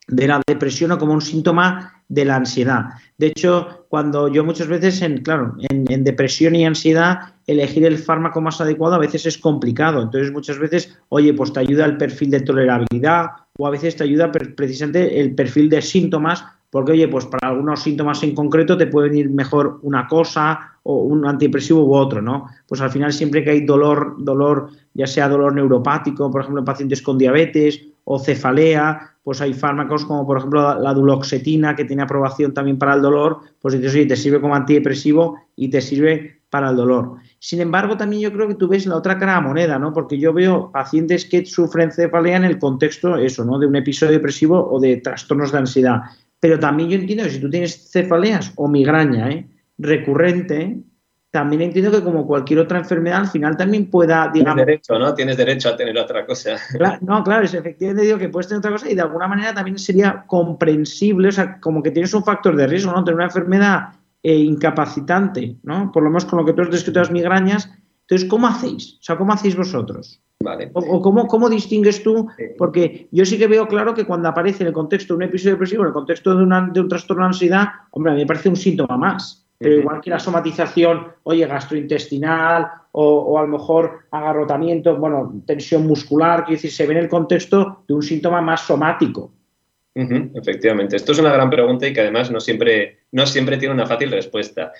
de 0.07 0.29
la 0.29 0.43
depresión 0.47 0.93
o 0.93 0.99
como 0.99 1.15
un 1.15 1.23
síntoma 1.23 2.05
de 2.09 2.27
la 2.27 2.37
ansiedad. 2.37 2.85
De 3.17 3.29
hecho, 3.29 3.87
cuando 3.89 4.29
yo 4.29 4.45
muchas 4.45 4.69
veces, 4.69 5.01
en, 5.01 5.23
claro, 5.23 5.55
en, 5.71 6.05
depresión 6.05 6.55
y 6.55 6.67
ansiedad, 6.67 7.35
elegir 7.47 7.87
el 7.87 7.97
fármaco 7.97 8.43
más 8.43 8.61
adecuado 8.61 8.97
a 8.97 8.99
veces 8.99 9.25
es 9.25 9.39
complicado. 9.39 10.03
Entonces, 10.03 10.31
muchas 10.31 10.59
veces, 10.59 10.99
oye, 11.09 11.33
pues 11.33 11.55
te 11.55 11.61
ayuda 11.61 11.87
el 11.87 11.97
perfil 11.97 12.31
de 12.31 12.41
tolerabilidad 12.41 13.29
o 13.57 13.67
a 13.67 13.71
veces 13.71 13.97
te 13.97 14.05
ayuda 14.05 14.31
precisamente 14.31 15.21
el 15.21 15.35
perfil 15.35 15.71
de 15.71 15.81
síntomas 15.81 16.45
porque, 16.75 16.91
oye, 16.91 17.07
pues 17.07 17.25
para 17.27 17.51
algunos 17.51 17.85
síntomas 17.85 18.21
en 18.25 18.35
concreto 18.35 18.77
te 18.77 18.89
puede 18.89 19.09
venir 19.09 19.31
mejor 19.31 19.79
una 19.83 20.09
cosa 20.09 20.73
o 20.83 21.05
un 21.05 21.25
antidepresivo 21.25 21.85
u 21.85 21.95
otro, 21.95 22.21
¿no? 22.21 22.49
Pues 22.67 22.81
al 22.81 22.91
final 22.91 23.13
siempre 23.13 23.45
que 23.45 23.51
hay 23.51 23.61
dolor, 23.61 24.17
dolor, 24.19 24.71
ya 24.93 25.07
sea 25.07 25.29
dolor 25.29 25.55
neuropático, 25.55 26.29
por 26.33 26.41
ejemplo, 26.41 26.63
en 26.63 26.65
pacientes 26.65 27.01
con 27.01 27.17
diabetes 27.17 27.81
o 28.03 28.19
cefalea, 28.19 29.13
pues 29.23 29.41
hay 29.41 29.55
fármacos 29.55 30.05
como 30.05 30.27
por 30.27 30.39
ejemplo 30.39 30.77
la 30.81 30.93
duloxetina 30.93 31.77
que 31.77 31.85
tiene 31.85 32.03
aprobación 32.03 32.53
también 32.53 32.77
para 32.77 32.95
el 32.95 33.03
dolor, 33.03 33.39
pues 33.61 33.75
dices, 33.75 33.95
oye, 33.95 34.07
te 34.07 34.17
sirve 34.17 34.41
como 34.41 34.57
antidepresivo 34.57 35.39
y 35.55 35.69
te 35.69 35.81
sirve 35.81 36.41
para 36.51 36.71
el 36.71 36.77
dolor. 36.77 37.19
Sin 37.39 37.61
embargo, 37.61 37.97
también 37.97 38.23
yo 38.23 38.33
creo 38.33 38.49
que 38.49 38.55
tú 38.55 38.67
ves 38.67 38.87
la 38.87 38.97
otra 38.97 39.19
cara 39.19 39.35
la 39.35 39.41
moneda, 39.41 39.79
¿no? 39.79 39.93
Porque 39.93 40.19
yo 40.19 40.33
veo 40.33 40.71
pacientes 40.73 41.25
que 41.25 41.45
sufren 41.47 41.93
cefalea 41.93 42.37
en 42.37 42.45
el 42.45 42.59
contexto, 42.59 43.17
eso, 43.17 43.45
¿no? 43.45 43.59
De 43.59 43.67
un 43.67 43.77
episodio 43.77 44.13
depresivo 44.13 44.69
o 44.71 44.81
de 44.81 44.97
trastornos 44.97 45.53
de 45.53 45.59
ansiedad. 45.59 46.03
Pero 46.45 46.59
también 46.59 46.91
yo 46.91 46.99
entiendo 46.99 47.25
que 47.25 47.31
si 47.31 47.41
tú 47.41 47.49
tienes 47.49 47.91
cefaleas 47.91 48.53
o 48.57 48.69
migraña 48.69 49.31
¿eh? 49.31 49.49
recurrente, 49.79 50.77
también 51.31 51.63
entiendo 51.63 51.91
que 51.91 52.03
como 52.03 52.27
cualquier 52.27 52.59
otra 52.59 52.81
enfermedad, 52.81 53.21
al 53.21 53.29
final 53.29 53.57
también 53.57 53.89
pueda, 53.89 54.31
digamos... 54.31 54.57
Tienes 54.57 54.67
derecho, 54.67 54.99
¿no? 54.99 55.15
Tienes 55.15 55.39
derecho 55.39 55.71
a 55.71 55.77
tener 55.79 55.97
otra 55.97 56.27
cosa. 56.27 56.57
no, 57.01 57.25
claro, 57.25 57.47
es 57.47 57.55
efectivamente 57.55 58.05
digo 58.05 58.19
que 58.19 58.29
puedes 58.29 58.49
tener 58.49 58.59
otra 58.59 58.73
cosa 58.73 58.91
y 58.91 58.95
de 58.95 59.01
alguna 59.01 59.27
manera 59.27 59.55
también 59.55 59.79
sería 59.79 60.25
comprensible, 60.27 61.29
o 61.29 61.33
sea, 61.33 61.59
como 61.61 61.83
que 61.83 61.91
tienes 61.91 62.13
un 62.13 62.23
factor 62.23 62.55
de 62.55 62.67
riesgo, 62.67 62.93
¿no? 62.93 63.03
Tener 63.03 63.15
una 63.15 63.25
enfermedad 63.25 63.81
eh, 64.23 64.37
incapacitante, 64.37 65.57
¿no? 65.63 65.91
Por 65.93 66.03
lo 66.03 66.11
menos 66.11 66.27
con 66.27 66.41
lo 66.41 66.45
que 66.45 66.53
tú 66.53 66.61
has 66.61 66.71
descrito 66.71 67.01
las 67.01 67.11
migrañas. 67.11 67.71
Entonces, 68.03 68.29
¿cómo 68.29 68.49
hacéis? 68.49 68.99
O 69.01 69.03
sea, 69.03 69.17
¿cómo 69.17 69.33
hacéis 69.33 69.57
vosotros? 69.57 70.23
O, 70.75 71.01
cómo, 71.01 71.27
cómo, 71.27 71.49
distingues 71.49 72.03
tú, 72.03 72.29
porque 72.59 73.09
yo 73.11 73.25
sí 73.25 73.39
que 73.39 73.47
veo 73.47 73.67
claro 73.69 73.95
que 73.95 74.05
cuando 74.05 74.29
aparece 74.29 74.63
en 74.63 74.69
el 74.69 74.73
contexto 74.73 75.15
de 75.15 75.19
un 75.19 75.23
episodio 75.25 75.55
depresivo, 75.55 75.83
en 75.83 75.89
el 75.89 75.95
contexto 75.95 76.35
de, 76.35 76.47
de 76.73 76.81
un 76.81 76.89
trastorno 76.89 77.25
de 77.25 77.29
ansiedad, 77.29 77.69
hombre, 77.91 78.13
a 78.13 78.15
mí 78.15 78.21
me 78.21 78.27
parece 78.27 78.49
un 78.49 78.57
síntoma 78.57 78.97
más. 78.97 79.45
Pero 79.59 79.79
igual 79.79 80.01
que 80.01 80.11
la 80.11 80.19
somatización, 80.19 81.07
oye, 81.23 81.47
gastrointestinal 81.47 82.67
o, 82.93 83.39
a 83.39 83.43
lo 83.43 83.49
mejor 83.49 84.01
agarrotamiento, 84.11 84.97
bueno, 84.97 85.43
tensión 85.47 85.87
muscular, 85.87 86.45
quiero 86.45 86.57
decir, 86.57 86.73
se 86.73 86.87
ve 86.87 86.95
en 86.95 87.01
el 87.01 87.09
contexto 87.09 87.85
de 87.87 87.95
un 87.95 88.03
síntoma 88.03 88.41
más 88.41 88.63
somático. 88.63 89.33
efectivamente, 89.95 90.97
esto 90.97 91.13
es 91.13 91.19
una 91.19 91.33
gran 91.33 91.51
pregunta 91.51 91.87
y 91.87 91.93
que 91.93 92.01
además 92.01 92.31
no 92.31 92.41
siempre, 92.41 93.05
no 93.13 93.27
siempre 93.27 93.57
tiene 93.57 93.75
una 93.75 93.87
fácil 93.87 94.11
respuesta. 94.11 94.73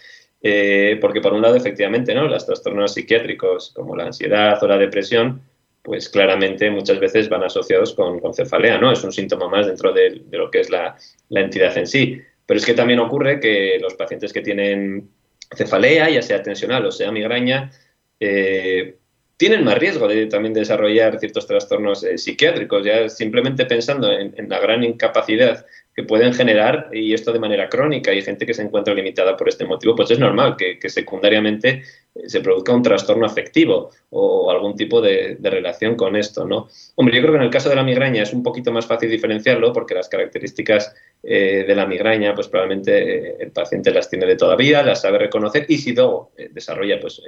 Eh, 0.47 0.99
porque 1.01 1.23
por 1.23 1.33
un 1.33 1.41
lado, 1.41 1.57
efectivamente, 1.57 2.15
¿no? 2.15 2.29
Los 2.29 2.45
trastornos 2.45 2.93
psiquiátricos 2.93 3.73
como 3.75 3.97
la 3.97 4.05
ansiedad 4.05 4.63
o 4.63 4.69
la 4.69 4.77
depresión 4.77 5.41
pues 5.85 6.09
claramente 6.09 6.71
muchas 6.71 6.99
veces 6.99 7.29
van 7.29 7.45
asociados 7.45 7.93
con, 7.93 8.19
cefalea, 8.33 8.79
¿no? 8.79 8.91
Es 8.91 9.05
un 9.05 9.13
síntoma 9.13 9.49
más 9.49 9.67
dentro 9.67 9.93
de, 9.93 10.23
lo 10.31 10.51
que 10.51 10.61
es 10.61 10.71
la, 10.71 10.97
entidad 11.29 11.77
en 11.77 11.87
sí. 11.87 12.23
Pero 12.47 12.59
es 12.59 12.65
que 12.65 12.73
también 12.73 13.01
ocurre 13.01 13.39
que 13.39 13.79
los 13.79 13.93
pacientes 13.93 14.33
que 14.33 14.41
tienen 14.41 15.11
cefalea, 15.55 16.09
ya 16.09 16.23
sea 16.23 16.43
tensional 16.43 16.87
o 16.87 16.91
sea 16.91 17.13
migraña, 17.13 17.71
eh, 18.19 18.97
tienen 19.37 19.63
más 19.63 19.77
riesgo 19.77 20.09
de 20.09 20.25
también 20.25 20.55
desarrollar 20.55 21.19
ciertos 21.19 21.47
trastornos 21.47 22.03
eh, 22.03 22.17
psiquiátricos, 22.17 22.83
ya 22.83 23.11
simplemente 23.11 23.67
pensando 23.67 24.11
en, 24.11 24.49
la 24.49 24.61
gran 24.61 24.83
incapacidad 24.85 25.67
que 25.95 26.05
pueden 26.05 26.33
generar, 26.33 26.89
y 26.95 27.13
esto 27.13 27.31
de 27.31 27.41
manera 27.41 27.69
crónica, 27.69 28.11
y 28.15 28.23
gente 28.23 28.47
que 28.47 28.55
se 28.55 28.63
encuentra 28.63 28.95
limitada 28.95 29.37
por 29.37 29.51
este 29.51 29.67
motivo, 29.67 29.95
pues 29.95 30.11
es 30.11 30.19
normal 30.19 30.57
que, 30.57 30.79
que 30.79 30.89
secundariamente 30.89 31.83
se 32.27 32.41
produzca 32.41 32.73
un 32.73 32.83
trastorno 32.83 33.27
afectivo 33.27 33.91
o 34.11 34.51
algún 34.51 34.77
tipo 34.77 35.01
de, 35.01 35.37
relación 35.43 35.97
con 35.97 36.15
esto, 36.15 36.45
¿no? 36.45 36.69
Hombre, 36.95 37.17
yo 37.17 37.23
creo 37.23 37.33
que 37.33 37.39
en 37.39 37.45
el 37.45 37.51
caso 37.51 37.69
de 37.69 37.75
la 37.75 37.83
migraña 37.83 38.23
es 38.23 38.33
un 38.33 38.43
poquito 38.43 38.71
más 38.71 38.87
fácil 38.87 39.11
diferenciarlo 39.11 39.73
porque 39.73 39.95
las 39.95 40.09
características 40.09 40.95
eh, 41.23 41.65
de 41.67 41.75
la 41.75 41.87
migraña, 41.87 42.35
pues 42.35 42.49
probablemente 42.49 43.31
eh, 43.31 43.37
el 43.41 43.51
paciente 43.51 43.91
las 43.91 44.09
tiene 44.09 44.27
de 44.27 44.37
todavía, 44.37 44.83
las 44.83 45.01
sabe 45.01 45.19
reconocer 45.19 45.67
y 45.69 45.79
si 45.79 45.93
luego 45.93 46.33
eh, 46.37 46.51
desarrolla 46.53 47.01
pues 47.01 47.21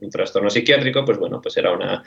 un 0.00 0.10
trastorno 0.10 0.50
psiquiátrico, 0.50 1.04
pues 1.04 1.18
bueno, 1.18 1.40
pues 1.40 1.56
era 1.56 1.72
una, 1.72 2.02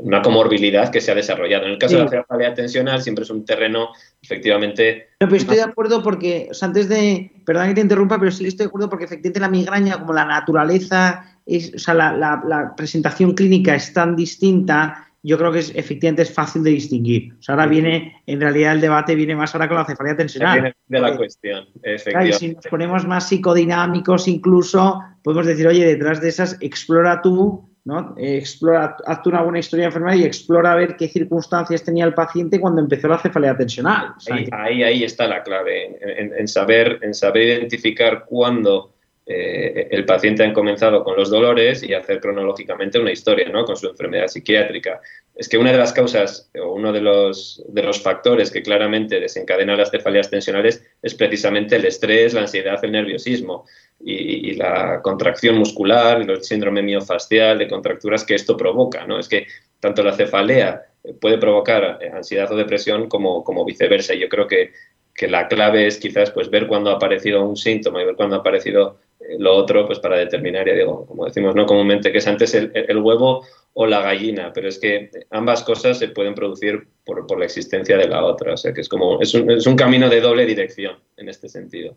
una 0.00 0.20
comorbilidad 0.20 0.90
que 0.90 1.00
se 1.00 1.10
ha 1.10 1.14
desarrollado. 1.14 1.64
En 1.64 1.72
el 1.72 1.78
caso 1.78 1.96
de 1.96 2.04
la 2.04 2.10
cefalea 2.10 2.52
tensional 2.52 3.00
siempre 3.00 3.24
es 3.24 3.30
un 3.30 3.46
terreno 3.46 3.92
efectivamente... 4.22 5.08
No, 5.20 5.26
pero 5.26 5.36
estoy 5.36 5.56
de 5.56 5.62
acuerdo 5.62 6.02
porque, 6.02 6.50
antes 6.60 6.88
de, 6.88 7.30
perdón 7.48 7.68
que 7.68 7.76
te 7.76 7.80
interrumpa, 7.80 8.18
pero 8.18 8.30
sí 8.30 8.46
estoy 8.46 8.64
de 8.64 8.68
acuerdo 8.68 8.90
porque 8.90 9.06
efectivamente 9.06 9.40
la 9.40 9.48
migraña, 9.48 9.98
como 9.98 10.12
la 10.12 10.26
naturaleza 10.26 11.24
o 11.46 11.78
sea, 11.78 11.94
la, 11.94 12.74
presentación 12.76 13.32
clínica 13.32 13.74
es 13.74 13.90
tan 13.94 14.14
distinta, 14.14 15.08
yo 15.22 15.38
creo 15.38 15.50
que 15.50 15.60
es, 15.60 15.72
efectivamente 15.74 16.20
es 16.20 16.34
fácil 16.34 16.62
de 16.62 16.72
distinguir. 16.72 17.32
O 17.38 17.42
sea, 17.42 17.54
ahora 17.54 17.66
viene, 17.66 18.20
en 18.26 18.38
realidad 18.38 18.74
el 18.74 18.82
debate 18.82 19.14
viene 19.14 19.34
más 19.34 19.54
ahora 19.54 19.66
con 19.66 19.78
la 19.78 19.86
cefalea 19.86 20.14
tensional. 20.14 20.74
de 20.88 21.00
la 21.00 21.16
cuestión, 21.16 21.64
efectivamente. 21.82 22.38
si 22.38 22.52
nos 22.52 22.66
ponemos 22.66 23.06
más 23.06 23.30
psicodinámicos 23.30 24.28
incluso, 24.28 25.00
podemos 25.22 25.46
decir, 25.46 25.66
oye, 25.66 25.86
detrás 25.86 26.20
de 26.20 26.28
esas, 26.28 26.58
explora 26.60 27.22
tú, 27.22 27.70
¿no? 27.88 28.14
Explora, 28.18 28.98
haz 29.06 29.26
una 29.26 29.40
buena 29.40 29.60
historia 29.60 29.84
de 29.84 29.86
enfermedad 29.86 30.18
y 30.18 30.24
explora 30.24 30.72
a 30.72 30.76
ver 30.76 30.94
qué 30.94 31.08
circunstancias 31.08 31.82
tenía 31.82 32.04
el 32.04 32.12
paciente 32.12 32.60
cuando 32.60 32.82
empezó 32.82 33.08
la 33.08 33.18
cefalea 33.18 33.56
tensional. 33.56 34.12
ahí, 34.52 34.82
ahí, 34.82 35.04
está 35.04 35.26
la 35.26 35.42
clave, 35.42 35.96
en, 36.02 36.46
saber, 36.48 36.98
en 37.00 37.14
saber 37.14 37.44
identificar 37.44 38.26
cuándo 38.26 38.92
eh, 39.24 39.88
el 39.90 40.04
paciente 40.04 40.44
ha 40.44 40.52
comenzado 40.52 41.02
con 41.02 41.16
los 41.16 41.30
dolores 41.30 41.82
y 41.82 41.94
hacer 41.94 42.20
cronológicamente 42.20 42.98
una 42.98 43.10
historia 43.10 43.48
¿no? 43.48 43.64
con 43.64 43.76
su 43.76 43.88
enfermedad 43.88 44.26
psiquiátrica. 44.26 45.00
Es 45.34 45.48
que 45.48 45.56
una 45.56 45.72
de 45.72 45.78
las 45.78 45.94
causas 45.94 46.50
o 46.60 46.72
uno 46.72 46.92
de 46.92 47.00
los, 47.00 47.64
de 47.68 47.82
los 47.82 48.02
factores 48.02 48.50
que 48.50 48.60
claramente 48.60 49.18
desencadena 49.18 49.76
las 49.76 49.90
cefaleas 49.90 50.28
tensionales 50.28 50.84
es 51.00 51.14
precisamente 51.14 51.76
el 51.76 51.86
estrés, 51.86 52.34
la 52.34 52.42
ansiedad, 52.42 52.78
el 52.84 52.92
nerviosismo 52.92 53.64
y, 54.00 54.54
la 54.54 55.00
contracción 55.02 55.56
muscular, 55.56 56.22
el 56.22 56.42
síndrome 56.42 56.82
miofascial 56.82 57.58
de 57.58 57.68
contracturas 57.68 58.24
que 58.24 58.34
esto 58.34 58.56
provoca. 58.56 59.06
¿no? 59.06 59.18
Es 59.18 59.28
que 59.28 59.46
tanto 59.80 60.02
la 60.02 60.12
cefalea 60.12 60.82
puede 61.20 61.38
provocar 61.38 61.98
ansiedad 62.12 62.50
o 62.52 62.56
depresión 62.56 63.08
como, 63.08 63.44
como 63.44 63.64
viceversa. 63.64 64.14
Yo 64.14 64.28
creo 64.28 64.46
que, 64.46 64.72
que 65.14 65.28
la 65.28 65.48
clave 65.48 65.86
es 65.86 65.98
quizás 65.98 66.30
pues 66.30 66.50
ver 66.50 66.66
cuándo 66.66 66.90
ha 66.90 66.94
aparecido 66.94 67.44
un 67.44 67.56
síntoma 67.56 68.02
y 68.02 68.06
ver 68.06 68.16
cuándo 68.16 68.36
ha 68.36 68.40
aparecido 68.40 68.98
lo 69.38 69.54
otro, 69.54 69.86
pues 69.86 69.98
para 69.98 70.16
determinar, 70.16 70.66
ya 70.66 70.74
digo, 70.74 71.04
como 71.06 71.26
decimos 71.26 71.54
no 71.54 71.66
comúnmente, 71.66 72.12
que 72.12 72.18
es 72.18 72.26
antes 72.26 72.54
el, 72.54 72.70
el 72.74 72.98
huevo 72.98 73.44
o 73.74 73.86
la 73.86 74.00
gallina, 74.00 74.52
pero 74.52 74.68
es 74.68 74.78
que 74.78 75.10
ambas 75.30 75.62
cosas 75.62 75.98
se 75.98 76.08
pueden 76.08 76.34
producir 76.34 76.88
por, 77.04 77.26
por 77.26 77.38
la 77.38 77.44
existencia 77.44 77.96
de 77.96 78.08
la 78.08 78.24
otra, 78.24 78.54
o 78.54 78.56
sea 78.56 78.72
que 78.72 78.80
es 78.80 78.88
como, 78.88 79.20
es 79.20 79.34
un, 79.34 79.50
es 79.50 79.66
un 79.66 79.76
camino 79.76 80.08
de 80.08 80.20
doble 80.20 80.46
dirección 80.46 80.96
en 81.16 81.28
este 81.28 81.48
sentido. 81.48 81.96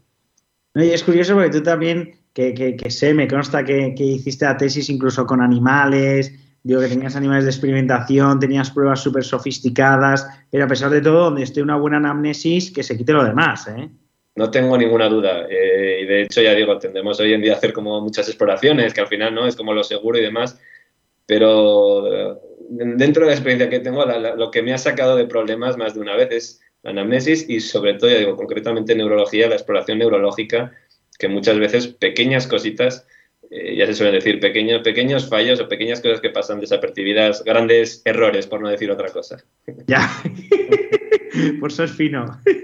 Y 0.76 0.90
es 0.90 1.04
curioso 1.04 1.34
porque 1.34 1.50
tú 1.50 1.64
también, 1.64 2.16
que, 2.34 2.54
que, 2.54 2.76
que 2.76 2.90
sé, 2.90 3.14
me 3.14 3.28
consta 3.28 3.64
que, 3.64 3.94
que, 3.96 4.04
hiciste 4.04 4.46
la 4.46 4.58
tesis 4.58 4.90
incluso 4.90 5.26
con 5.26 5.42
animales, 5.42 6.34
digo 6.64 6.82
que 6.82 6.88
tenías 6.88 7.16
animales 7.16 7.46
de 7.46 7.52
experimentación, 7.52 8.40
tenías 8.40 8.72
pruebas 8.72 9.02
súper 9.02 9.24
sofisticadas, 9.24 10.28
pero 10.50 10.66
a 10.66 10.68
pesar 10.68 10.90
de 10.92 11.02
todo, 11.02 11.26
donde 11.26 11.44
esté 11.44 11.62
una 11.62 11.78
buena 11.78 11.98
anamnesis, 11.98 12.72
que 12.72 12.84
se 12.84 12.98
quite 12.98 13.14
lo 13.14 13.24
demás, 13.24 13.68
¿eh? 13.68 13.90
No 14.36 14.50
tengo 14.50 14.78
ninguna 14.78 15.10
duda. 15.10 15.46
Eh, 15.50 16.02
y 16.04 16.06
de 16.06 16.22
hecho, 16.24 16.42
ya 16.42 16.54
digo, 16.54 16.78
tendemos 16.78 17.20
hoy 17.20 17.34
en 17.34 17.42
día 17.42 17.54
hacer 17.54 17.74
como 17.74 18.00
muchas 18.02 18.28
exploraciones, 18.28 18.94
que 18.94 19.02
al 19.02 19.08
final 19.08 19.36
no 19.36 19.46
es 19.46 19.56
como 19.56 19.74
lo 19.74 19.84
seguro 19.84 20.18
y 20.18 20.22
demás. 20.22 20.58
Pero 21.26 22.08
eh, 22.08 22.38
dentro 22.70 23.24
de 23.24 23.28
la 23.28 23.34
experiencia 23.34 23.70
que 23.70 23.82
tengo, 23.82 24.06
la, 24.06 24.36
lo 24.36 24.50
que 24.50 24.62
me 24.62 24.74
ha 24.74 24.78
sacado 24.78 25.18
de 25.18 25.26
problemas 25.26 25.78
más 25.78 25.94
de 25.94 26.00
una 26.00 26.16
vez 26.16 26.32
es 26.32 26.62
la 26.84 26.92
anamnesis 26.92 27.48
y 27.48 27.60
sobre 27.60 27.96
todo, 27.96 28.10
ya 28.10 28.20
digo, 28.20 28.36
concretamente 28.36 28.94
en 28.94 29.00
neurología, 29.00 29.48
la 29.48 29.56
exploración 29.56 30.00
neurológica, 30.00 30.72
que 31.18 31.28
muchas 31.28 31.60
veces 31.60 31.88
pequeñas 31.88 32.48
cositas, 32.48 33.06
eh, 33.50 33.76
ya 33.76 33.86
se 33.86 33.94
suelen 33.94 34.16
decir, 34.16 34.40
pequeños, 34.40 34.82
pequeños 34.82 35.30
fallos 35.30 35.60
o 35.60 35.68
pequeñas 35.68 36.02
cosas 36.02 36.22
que 36.22 36.30
pasan 36.30 36.60
desapercibidas, 36.60 37.44
grandes 37.44 38.02
errores, 38.06 38.48
por 38.48 38.62
no 38.62 38.70
decir 38.70 38.90
otra 38.92 39.10
cosa. 39.10 39.38
Ya, 39.88 40.10
por 41.60 41.72
eso 41.72 41.84
es 41.84 41.92
fino. 41.92 42.40
Sí. 42.46 42.64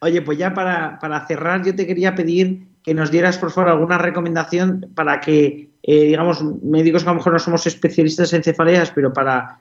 Oye, 0.00 0.22
pues 0.22 0.38
ya 0.38 0.52
para, 0.52 0.98
para, 0.98 1.26
cerrar, 1.26 1.64
yo 1.64 1.74
te 1.74 1.86
quería 1.86 2.14
pedir 2.14 2.66
que 2.82 2.94
nos 2.94 3.10
dieras, 3.10 3.38
por 3.38 3.50
favor, 3.50 3.70
alguna 3.70 3.98
recomendación 3.98 4.90
para 4.94 5.20
que, 5.20 5.70
eh, 5.82 6.04
digamos, 6.04 6.42
médicos 6.62 7.02
que 7.02 7.10
a 7.10 7.12
lo 7.12 7.18
mejor 7.18 7.32
no 7.32 7.38
somos 7.38 7.66
especialistas 7.66 8.32
en 8.32 8.42
cefaleas, 8.42 8.92
pero 8.92 9.12
para 9.12 9.60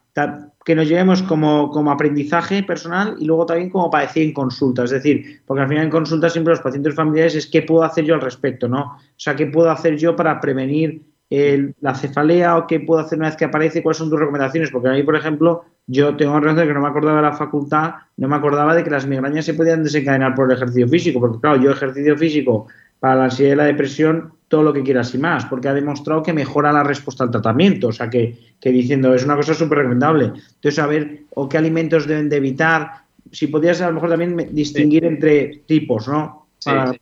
que 0.66 0.76
nos 0.76 0.88
llevemos 0.88 1.24
como, 1.24 1.72
como, 1.72 1.92
aprendizaje 1.92 2.64
personal 2.64 3.16
y 3.18 3.26
luego 3.26 3.46
también 3.46 3.70
como 3.70 3.90
para 3.90 4.06
decir 4.06 4.24
en 4.24 4.34
consulta. 4.34 4.84
Es 4.84 4.92
decir, 4.92 5.42
porque 5.46 5.64
al 5.64 5.70
final 5.70 5.86
en 5.86 5.90
consulta 5.90 6.30
siempre 6.30 6.52
los 6.52 6.62
pacientes 6.62 6.94
familiares 6.94 7.36
es 7.36 7.48
qué 7.48 7.64
puedo 7.64 7.84
hacer 7.84 8.06
yo 8.06 8.14
al 8.14 8.22
respecto, 8.22 8.68
¿no? 8.68 8.82
O 8.82 9.00
sea, 9.16 9.36
qué 9.36 9.48
puedo 9.48 9.72
hacer 9.72 9.98
yo 9.98 10.16
para 10.16 10.40
prevenir 10.40 11.02
la 11.80 11.96
cefalea 11.96 12.58
o 12.58 12.68
qué 12.68 12.82
puedo 12.82 13.00
hacer 13.00 13.18
una 13.18 13.30
vez 13.30 13.38
que 13.38 13.46
aparece, 13.46 13.82
cuáles 13.82 13.98
son 13.98 14.10
tus 14.10 14.20
recomendaciones, 14.20 14.70
porque 14.70 14.90
a 14.90 14.92
mí, 14.92 15.04
por 15.04 15.16
ejemplo, 15.16 15.64
yo 15.88 16.16
tengo 16.18 16.38
razón 16.38 16.58
de 16.58 16.68
que 16.68 16.74
no 16.74 16.82
me 16.82 16.90
acordaba 16.90 17.22
de 17.22 17.28
la 17.28 17.34
facultad, 17.34 17.94
no 18.18 18.28
me 18.28 18.36
acordaba 18.36 18.76
de 18.76 18.84
que 18.84 18.90
las 18.90 19.08
migrañas 19.08 19.46
se 19.46 19.54
podían 19.54 19.84
desencadenar 19.84 20.36
por 20.36 20.52
el 20.52 20.58
ejercicio 20.58 20.90
físico, 20.90 21.22
porque 21.22 21.40
claro, 21.40 21.62
yo 21.62 21.72
ejercicio 21.72 22.18
físico 22.18 22.68
para 23.00 23.16
la 23.16 23.24
ansiedad 23.26 23.54
y 23.54 23.56
la 23.56 23.64
depresión, 23.64 24.34
todo 24.52 24.64
lo 24.64 24.74
que 24.74 24.84
quieras 24.84 25.16
y 25.16 25.18
más, 25.18 25.46
porque 25.46 25.70
ha 25.70 25.74
demostrado 25.74 26.22
que 26.22 26.34
mejora 26.34 26.74
la 26.74 26.84
respuesta 26.84 27.24
al 27.24 27.32
tratamiento, 27.32 27.88
o 27.88 27.92
sea 27.94 28.10
que, 28.10 28.38
que 28.60 28.70
diciendo, 28.70 29.16
es 29.16 29.24
una 29.24 29.38
cosa 29.38 29.54
súper 29.54 29.78
recomendable. 29.78 30.26
Entonces, 30.26 30.78
a 30.78 30.88
ver, 30.88 31.22
o 31.36 31.48
qué 31.48 31.58
alimentos 31.58 32.06
deben 32.06 32.28
de 32.28 32.36
evitar, 32.36 33.06
si 33.32 33.48
podías 33.48 33.80
a 33.80 33.88
lo 33.88 33.94
mejor 33.94 34.10
también 34.10 34.50
distinguir 34.52 35.04
sí. 35.04 35.08
entre 35.08 35.62
tipos, 35.66 36.06
¿no? 36.10 36.48
Para... 36.66 36.92
Sí, 36.92 37.00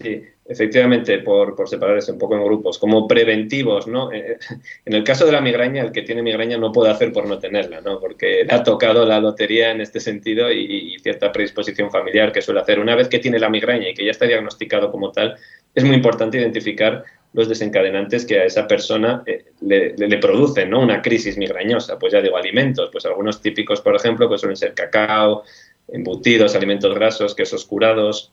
sí. 0.00 0.22
Efectivamente, 0.48 1.18
por, 1.18 1.54
por 1.54 1.68
separarse 1.68 2.12
un 2.12 2.18
poco 2.18 2.36
en 2.36 2.44
grupos, 2.44 2.78
como 2.78 3.06
preventivos, 3.06 3.86
¿no? 3.86 4.12
Eh, 4.12 4.38
en 4.84 4.92
el 4.92 5.04
caso 5.04 5.26
de 5.26 5.32
la 5.32 5.40
migraña, 5.40 5.82
el 5.82 5.92
que 5.92 6.02
tiene 6.02 6.22
migraña 6.22 6.56
no 6.58 6.72
puede 6.72 6.90
hacer 6.90 7.12
por 7.12 7.26
no 7.26 7.38
tenerla, 7.38 7.80
¿no? 7.80 7.98
Porque 8.00 8.44
le 8.44 8.54
ha 8.54 8.62
tocado 8.62 9.04
la 9.04 9.20
lotería 9.20 9.70
en 9.70 9.80
este 9.80 10.00
sentido 10.00 10.50
y, 10.50 10.96
cierta 11.02 11.30
predisposición 11.30 11.90
familiar 11.90 12.32
que 12.32 12.42
suele 12.42 12.60
hacer. 12.60 12.80
Una 12.80 12.96
vez 12.96 13.08
que 13.08 13.18
tiene 13.18 13.38
la 13.38 13.48
migraña 13.48 13.90
y 13.90 13.94
que 13.94 14.04
ya 14.04 14.10
está 14.10 14.26
diagnosticado 14.26 14.90
como 14.90 15.12
tal, 15.12 15.36
es 15.74 15.84
muy 15.84 15.94
importante 15.94 16.38
identificar 16.38 17.04
los 17.32 17.48
desencadenantes 17.48 18.24
que 18.24 18.40
a 18.40 18.44
esa 18.44 18.66
persona 18.66 19.22
eh, 19.26 19.44
le, 19.60 20.18
producen, 20.18 20.70
¿no? 20.70 20.80
Una 20.80 21.02
crisis 21.02 21.36
migrañosa. 21.36 21.98
Pues 21.98 22.12
ya 22.12 22.20
digo, 22.20 22.36
alimentos, 22.36 22.88
pues 22.90 23.04
algunos 23.04 23.40
típicos, 23.42 23.80
por 23.80 23.94
ejemplo, 23.94 24.28
pues 24.28 24.40
suelen 24.40 24.56
ser 24.56 24.74
cacao, 24.74 25.44
embutidos, 25.88 26.54
alimentos 26.56 26.94
grasos, 26.94 27.34
quesos 27.34 27.64
curados, 27.64 28.32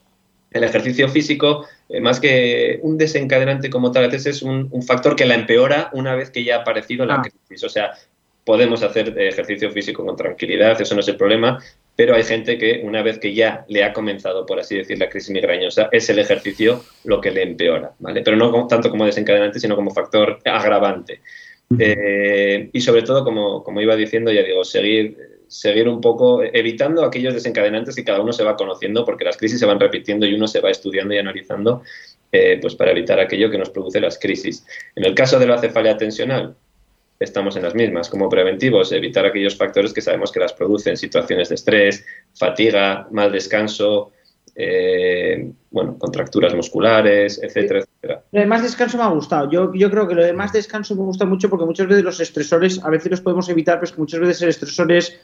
el 0.54 0.64
ejercicio 0.64 1.10
físico, 1.10 1.66
eh, 1.90 2.00
más 2.00 2.20
que 2.20 2.80
un 2.82 2.98
desencadenante 2.98 3.70
como 3.70 3.92
tal, 3.92 4.06
a 4.06 4.08
veces 4.08 4.38
es 4.38 4.42
un, 4.42 4.68
un, 4.72 4.84
factor 4.84 5.16
que 5.16 5.26
la 5.26 5.36
empeora 5.36 5.90
una 5.94 6.16
vez 6.16 6.30
que 6.30 6.44
ya 6.44 6.58
ha 6.58 6.62
aparecido 6.62 7.06
la 7.06 7.16
ah. 7.16 7.22
crisis. 7.22 7.64
O 7.64 7.70
sea, 7.70 7.94
podemos 8.46 8.84
hacer 8.84 9.18
ejercicio 9.20 9.72
físico 9.72 10.06
con 10.06 10.16
tranquilidad, 10.16 10.80
eso 10.80 10.96
no 10.96 11.02
es 11.02 11.08
el 11.08 11.18
problema, 11.18 11.60
pero 11.96 12.16
hay 12.16 12.24
gente 12.24 12.58
que 12.58 12.82
una 12.84 13.02
vez 13.02 13.20
que 13.20 13.34
ya 13.34 13.66
le 13.68 13.84
ha 13.84 13.94
comenzado, 13.94 14.46
por 14.46 14.60
así 14.60 14.78
decir, 14.78 14.98
la 14.98 15.10
crisis 15.10 15.30
migrañosa, 15.30 15.90
es 15.92 16.10
el 16.10 16.20
ejercicio 16.20 16.84
lo 17.04 17.22
que 17.22 17.32
le 17.32 17.44
empeora, 17.44 17.94
¿vale? 18.00 18.22
Pero 18.22 18.36
no 18.36 18.52
como, 18.52 18.68
tanto 18.68 18.90
como 18.90 19.06
desencadenante, 19.06 19.60
sino 19.60 19.76
como 19.76 19.94
factor 19.94 20.40
agravante. 20.44 21.22
Eh, 21.80 22.70
y 22.72 22.82
sobre 22.82 23.04
todo, 23.04 23.24
como, 23.24 23.64
como 23.64 23.82
iba 23.82 23.96
diciendo, 23.96 24.32
ya 24.32 24.44
digo, 24.44 24.64
seguir 24.64 25.33
seguir 25.54 25.88
un 25.88 26.02
poco 26.02 26.42
evitando 26.44 27.06
aquellos 27.06 27.36
desencadenantes 27.36 27.96
que 27.96 28.04
cada 28.04 28.22
uno 28.22 28.34
se 28.34 28.44
va 28.44 28.56
conociendo 28.56 29.06
porque 29.06 29.24
las 29.24 29.38
crisis 29.38 29.60
se 29.60 29.68
van 29.68 29.80
repitiendo 29.80 30.26
y 30.26 30.34
uno 30.34 30.48
se 30.48 30.60
va 30.60 30.72
estudiando 30.72 31.14
y 31.14 31.20
analizando 31.20 31.84
eh, 32.32 32.58
pues 32.60 32.74
para 32.74 32.90
evitar 32.90 33.20
aquello 33.20 33.52
que 33.52 33.60
nos 33.60 33.70
produce 33.70 34.02
las 34.02 34.18
crisis. 34.18 34.66
En 34.96 35.06
el 35.06 35.14
caso 35.14 35.38
de 35.38 35.46
la 35.46 35.60
cefalea 35.60 35.96
tensional, 35.96 36.56
estamos 37.20 37.56
en 37.56 37.62
las 37.62 37.76
mismas. 37.76 38.10
Como 38.10 38.30
preventivos, 38.30 38.92
evitar 38.92 39.28
aquellos 39.28 39.56
factores 39.56 39.94
que 39.94 40.02
sabemos 40.02 40.32
que 40.32 40.40
las 40.40 40.54
producen, 40.54 40.98
situaciones 40.98 41.50
de 41.50 41.56
estrés, 41.56 42.04
fatiga, 42.34 43.08
mal 43.12 43.32
descanso, 43.32 44.12
eh, 44.56 45.52
bueno, 45.70 45.98
contracturas 46.00 46.56
musculares, 46.56 47.40
etcétera, 47.44 47.82
etcétera. 47.82 48.24
Lo 48.32 48.40
de 48.40 48.48
más 48.48 48.64
descanso 48.64 48.98
me 48.98 49.04
ha 49.04 49.10
gustado. 49.10 49.52
Yo, 49.52 49.72
yo 49.76 49.92
creo 49.92 50.08
que 50.08 50.16
lo 50.16 50.24
de 50.24 50.34
más 50.34 50.52
descanso 50.52 50.96
me 50.96 51.04
gusta 51.04 51.26
mucho 51.26 51.48
porque 51.48 51.66
muchas 51.66 51.86
veces 51.86 52.04
los 52.04 52.20
estresores, 52.20 52.84
a 52.84 52.90
veces 52.90 53.12
los 53.12 53.22
podemos 53.22 53.48
evitar, 53.50 53.76
pero 53.76 53.86
es 53.86 53.92
que 53.92 54.02
muchas 54.02 54.20
veces 54.20 54.42
el 54.42 54.50
estresor 54.50 54.92
es 54.92 55.20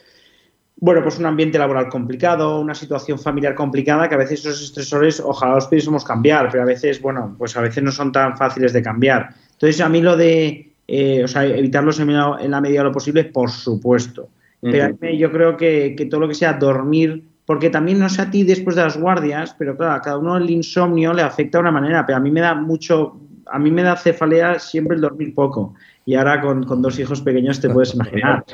bueno, 0.82 1.04
pues 1.04 1.20
un 1.20 1.26
ambiente 1.26 1.60
laboral 1.60 1.90
complicado, 1.90 2.60
una 2.60 2.74
situación 2.74 3.20
familiar 3.20 3.54
complicada, 3.54 4.08
que 4.08 4.16
a 4.16 4.20
veces 4.20 4.40
esos 4.40 4.62
estresores 4.62 5.20
ojalá 5.20 5.56
los 5.56 5.68
pudiésemos 5.68 6.06
cambiar, 6.06 6.50
pero 6.50 6.64
a 6.64 6.66
veces, 6.66 7.02
bueno, 7.02 7.36
pues 7.38 7.58
a 7.58 7.62
veces 7.62 7.84
no 7.84 7.92
son 7.92 8.12
tan 8.12 8.38
fáciles 8.38 8.72
de 8.72 8.82
cambiar. 8.82 9.30
Entonces, 9.52 9.82
a 9.82 9.90
mí 9.90 10.02
lo 10.02 10.16
de, 10.16 10.72
eh, 10.88 11.24
o 11.24 11.28
sea, 11.28 11.46
evitarlos 11.46 12.00
en, 12.00 12.10
en, 12.12 12.52
la 12.52 12.62
medida 12.62 12.80
de 12.80 12.86
lo 12.86 12.92
posible, 12.94 13.26
por 13.26 13.50
supuesto. 13.50 14.30
Pero 14.62 14.94
uh 14.94 14.98
-huh. 14.98 15.18
yo 15.18 15.32
creo 15.32 15.58
que, 15.58 15.96
que, 15.98 16.06
todo 16.06 16.22
lo 16.22 16.28
que 16.30 16.36
sea 16.36 16.54
dormir, 16.54 17.24
porque 17.46 17.70
también 17.70 18.00
no 18.00 18.08
sé 18.08 18.22
a 18.22 18.32
ti 18.32 18.44
después 18.44 18.76
de 18.78 18.84
las 18.84 18.98
guardias, 18.98 19.56
pero 19.60 19.76
claro, 19.76 19.94
a 19.94 20.02
cada 20.02 20.18
uno 20.18 20.38
el 20.38 20.50
insomnio 20.50 21.14
le 21.14 21.24
afecta 21.24 21.58
de 21.58 21.64
una 21.64 21.72
manera, 21.72 22.06
pero 22.06 22.18
a 22.18 22.22
mí 22.22 22.32
me 22.32 22.40
da 22.40 22.56
mucho, 22.56 23.20
a 23.48 23.60
mí 23.60 23.70
me 23.70 23.84
da 23.84 23.98
cefalea 23.98 24.60
siempre 24.60 24.96
el 24.96 25.02
dormir 25.02 25.36
poco. 25.36 25.74
Y 26.06 26.16
ahora 26.16 26.40
con, 26.40 26.64
con 26.64 26.82
dos 26.82 26.98
hijos 27.00 27.22
pequeños 27.22 27.60
te 27.60 27.70
puedes 27.70 27.94
imaginar. 27.94 28.46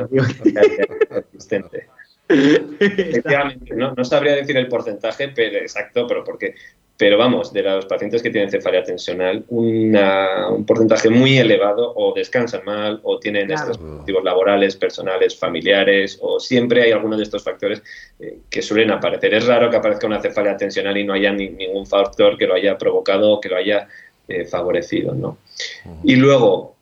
Efectivamente, 2.27 3.75
no, 3.75 3.93
no, 3.93 4.03
sabría 4.03 4.35
decir 4.35 4.57
el 4.57 4.67
porcentaje 4.67 5.29
pero, 5.29 5.57
exacto, 5.57 6.07
pero 6.07 6.23
porque, 6.23 6.55
pero 6.97 7.17
vamos, 7.17 7.53
de 7.53 7.61
los 7.61 7.85
pacientes 7.85 8.23
que 8.23 8.31
tienen 8.31 8.49
cefalea 8.49 8.83
tensional, 8.83 9.45
una, 9.49 10.49
un 10.49 10.65
porcentaje 10.65 11.09
muy 11.09 11.37
elevado 11.37 11.93
o 11.95 12.13
descansan 12.13 12.65
mal 12.65 12.99
o 13.03 13.19
tienen 13.19 13.47
claro. 13.47 13.71
estos 13.71 13.79
motivos 13.79 14.23
laborales, 14.23 14.75
personales, 14.75 15.37
familiares 15.37 16.17
o 16.21 16.39
siempre 16.39 16.81
hay 16.81 16.91
alguno 16.91 17.15
de 17.15 17.23
estos 17.23 17.43
factores 17.43 17.83
eh, 18.19 18.39
que 18.49 18.61
suelen 18.61 18.91
aparecer. 18.91 19.33
Es 19.33 19.45
raro 19.45 19.69
que 19.69 19.77
aparezca 19.77 20.07
una 20.07 20.21
cefalea 20.21 20.57
tensional 20.57 20.97
y 20.97 21.03
no 21.03 21.13
haya 21.13 21.31
ni, 21.31 21.49
ningún 21.49 21.85
factor 21.85 22.37
que 22.37 22.47
lo 22.47 22.55
haya 22.55 22.77
provocado 22.77 23.33
o 23.33 23.41
que 23.41 23.49
lo 23.49 23.57
haya 23.57 23.87
eh, 24.27 24.45
favorecido, 24.45 25.13
¿no? 25.13 25.37
Uh 25.85 25.89
-huh. 25.89 25.99
Y 26.03 26.15
luego, 26.15 26.74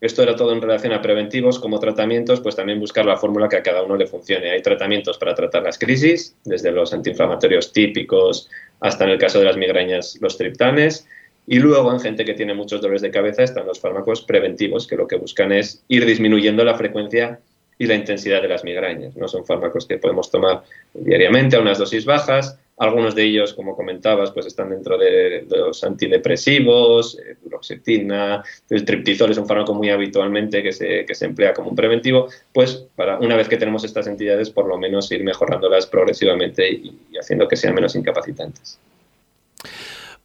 esto 0.00 0.22
era 0.22 0.36
todo 0.36 0.52
en 0.52 0.60
relación 0.60 0.92
a 0.92 1.00
preventivos, 1.00 1.58
como 1.58 1.80
tratamientos, 1.80 2.40
pues 2.40 2.54
también 2.54 2.78
buscar 2.78 3.06
la 3.06 3.16
fórmula 3.16 3.48
que 3.48 3.56
a 3.56 3.62
cada 3.62 3.82
uno 3.82 3.96
le 3.96 4.06
funcione. 4.06 4.50
Hay 4.50 4.60
tratamientos 4.60 5.16
para 5.16 5.34
tratar 5.34 5.62
las 5.62 5.78
crisis, 5.78 6.36
desde 6.44 6.70
los 6.70 6.92
antiinflamatorios 6.92 7.72
típicos 7.72 8.50
hasta 8.80 9.04
en 9.04 9.10
el 9.10 9.18
caso 9.18 9.38
de 9.38 9.46
las 9.46 9.56
migrañas 9.56 10.18
los 10.20 10.36
triptanes. 10.36 11.06
Y 11.46 11.60
luego 11.60 11.92
en 11.92 12.00
gente 12.00 12.24
que 12.24 12.34
tiene 12.34 12.54
muchos 12.54 12.80
dolores 12.80 13.02
de 13.02 13.10
cabeza 13.10 13.42
están 13.42 13.66
los 13.66 13.80
fármacos 13.80 14.20
preventivos, 14.22 14.86
que 14.86 14.96
lo 14.96 15.06
que 15.06 15.16
buscan 15.16 15.52
es 15.52 15.82
ir 15.88 16.04
disminuyendo 16.04 16.64
la 16.64 16.74
frecuencia 16.74 17.40
y 17.78 17.86
la 17.86 17.94
intensidad 17.94 18.42
de 18.42 18.48
las 18.48 18.64
migrañas. 18.64 19.16
No 19.16 19.28
son 19.28 19.46
fármacos 19.46 19.86
que 19.86 19.98
podemos 19.98 20.30
tomar 20.30 20.62
diariamente 20.92 21.56
a 21.56 21.60
unas 21.60 21.78
dosis 21.78 22.04
bajas, 22.04 22.58
algunos 22.78 23.14
de 23.14 23.24
ellos, 23.24 23.54
como 23.54 23.74
comentabas, 23.74 24.30
pues 24.32 24.46
están 24.46 24.70
dentro 24.70 24.98
de, 24.98 25.46
los 25.48 25.82
antidepresivos, 25.82 27.18
eh, 27.18 27.36
duloxetina, 27.42 28.44
el 28.68 28.84
triptizol 28.84 29.30
es 29.30 29.38
un 29.38 29.46
fármaco 29.46 29.72
muy 29.72 29.88
habitualmente 29.90 30.62
que 30.62 30.72
se, 30.72 31.06
que 31.06 31.14
se 31.14 31.24
emplea 31.24 31.54
como 31.54 31.70
un 31.70 31.76
preventivo, 31.76 32.28
pues 32.52 32.86
para 32.94 33.18
una 33.18 33.36
vez 33.36 33.48
que 33.48 33.56
tenemos 33.56 33.84
estas 33.84 34.06
entidades, 34.06 34.50
por 34.50 34.66
lo 34.66 34.76
menos 34.76 35.10
ir 35.10 35.24
mejorándolas 35.24 35.86
progresivamente 35.86 36.70
y, 36.70 36.98
haciendo 37.18 37.48
que 37.48 37.56
sean 37.56 37.74
menos 37.74 37.96
incapacitantes. 37.96 38.78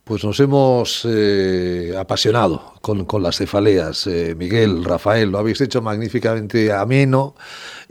Pues 0.04 0.26
nos 0.26 0.40
hemos 0.42 1.08
eh, 1.08 1.94
apasionado 1.98 2.74
con, 2.82 3.06
las 3.24 3.38
cefaleas. 3.38 4.08
Eh, 4.08 4.36
Miguel, 4.36 4.84
Rafael, 4.84 5.30
lo 5.30 5.38
habéis 5.38 5.62
hecho 5.62 5.82
magníficamente 5.82 6.74
ameno. 6.74 7.36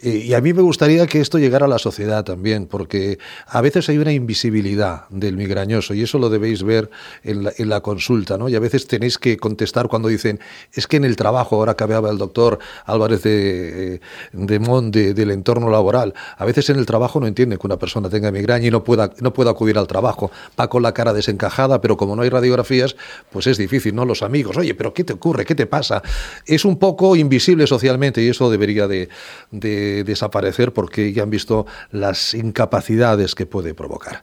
Eh, 0.02 0.24
y 0.26 0.34
a 0.34 0.40
mí 0.40 0.52
me 0.52 0.62
gustaría 0.62 1.06
que 1.06 1.20
esto 1.20 1.38
llegara 1.38 1.66
a 1.66 1.68
la 1.68 1.78
sociedad 1.78 2.24
también, 2.24 2.66
porque 2.66 3.18
a 3.46 3.60
veces 3.60 3.88
hay 3.88 3.98
una 3.98 4.12
invisibilidad 4.12 5.08
del 5.10 5.36
migrañoso 5.36 5.94
y 5.94 6.02
eso 6.02 6.18
lo 6.18 6.30
debéis 6.30 6.62
ver 6.62 6.90
en 7.22 7.68
la, 7.68 7.80
consulta, 7.80 8.36
¿no? 8.38 8.48
Y 8.48 8.54
a 8.54 8.60
veces 8.60 8.86
tenéis 8.86 9.18
que 9.18 9.36
contestar 9.36 9.88
cuando 9.88 10.08
dicen, 10.08 10.40
es 10.72 10.86
que 10.86 10.96
en 10.96 11.04
el 11.04 11.16
trabajo, 11.16 11.56
ahora 11.56 11.74
que 11.74 11.84
hablaba 11.84 12.10
el 12.10 12.18
doctor 12.18 12.58
Álvarez 12.84 13.22
de, 13.22 14.00
de 14.32 14.58
Mon, 14.58 14.90
del 14.90 15.30
entorno 15.30 15.70
laboral, 15.70 16.14
a 16.36 16.44
veces 16.44 16.68
en 16.70 16.78
el 16.78 16.86
trabajo 16.86 17.20
no 17.20 17.26
entiende 17.26 17.58
que 17.58 17.66
una 17.66 17.78
persona 17.78 18.08
tenga 18.08 18.30
migraña 18.30 18.68
y 18.68 18.70
no 18.70 18.84
pueda, 18.84 19.12
no 19.20 19.32
pueda 19.32 19.50
acudir 19.50 19.78
al 19.78 19.86
trabajo. 19.86 20.30
Va 20.58 20.68
con 20.68 20.82
la 20.82 20.92
cara 20.92 21.12
desencajada, 21.12 21.80
pero 21.80 21.96
como 21.96 22.16
no 22.16 22.22
hay 22.22 22.28
radiografías, 22.28 22.96
pues 23.30 23.46
es 23.46 23.58
difícil, 23.58 23.94
¿no? 23.94 24.04
Los 24.04 24.22
amigos, 24.22 24.56
oye, 24.56 24.74
pero 24.74 24.92
¿qué 24.94 25.04
te 25.04 25.12
ocurre? 25.12 25.44
¿Qué 25.44 25.54
te 25.54 25.66
pasa? 25.66 26.02
Es 26.46 26.64
un 26.64 26.78
poco 26.78 27.16
invisible 27.16 27.66
socialmente 27.66 28.22
y 28.22 28.28
eso 28.28 28.50
debería 28.50 28.86
de, 28.88 29.08
desaparecer 30.04 30.72
porque 30.72 31.12
ya 31.12 31.22
han 31.22 31.30
visto 31.30 31.66
las 31.90 32.34
incapacidades 32.34 33.34
que 33.34 33.46
puede 33.46 33.74
provocar. 33.74 34.22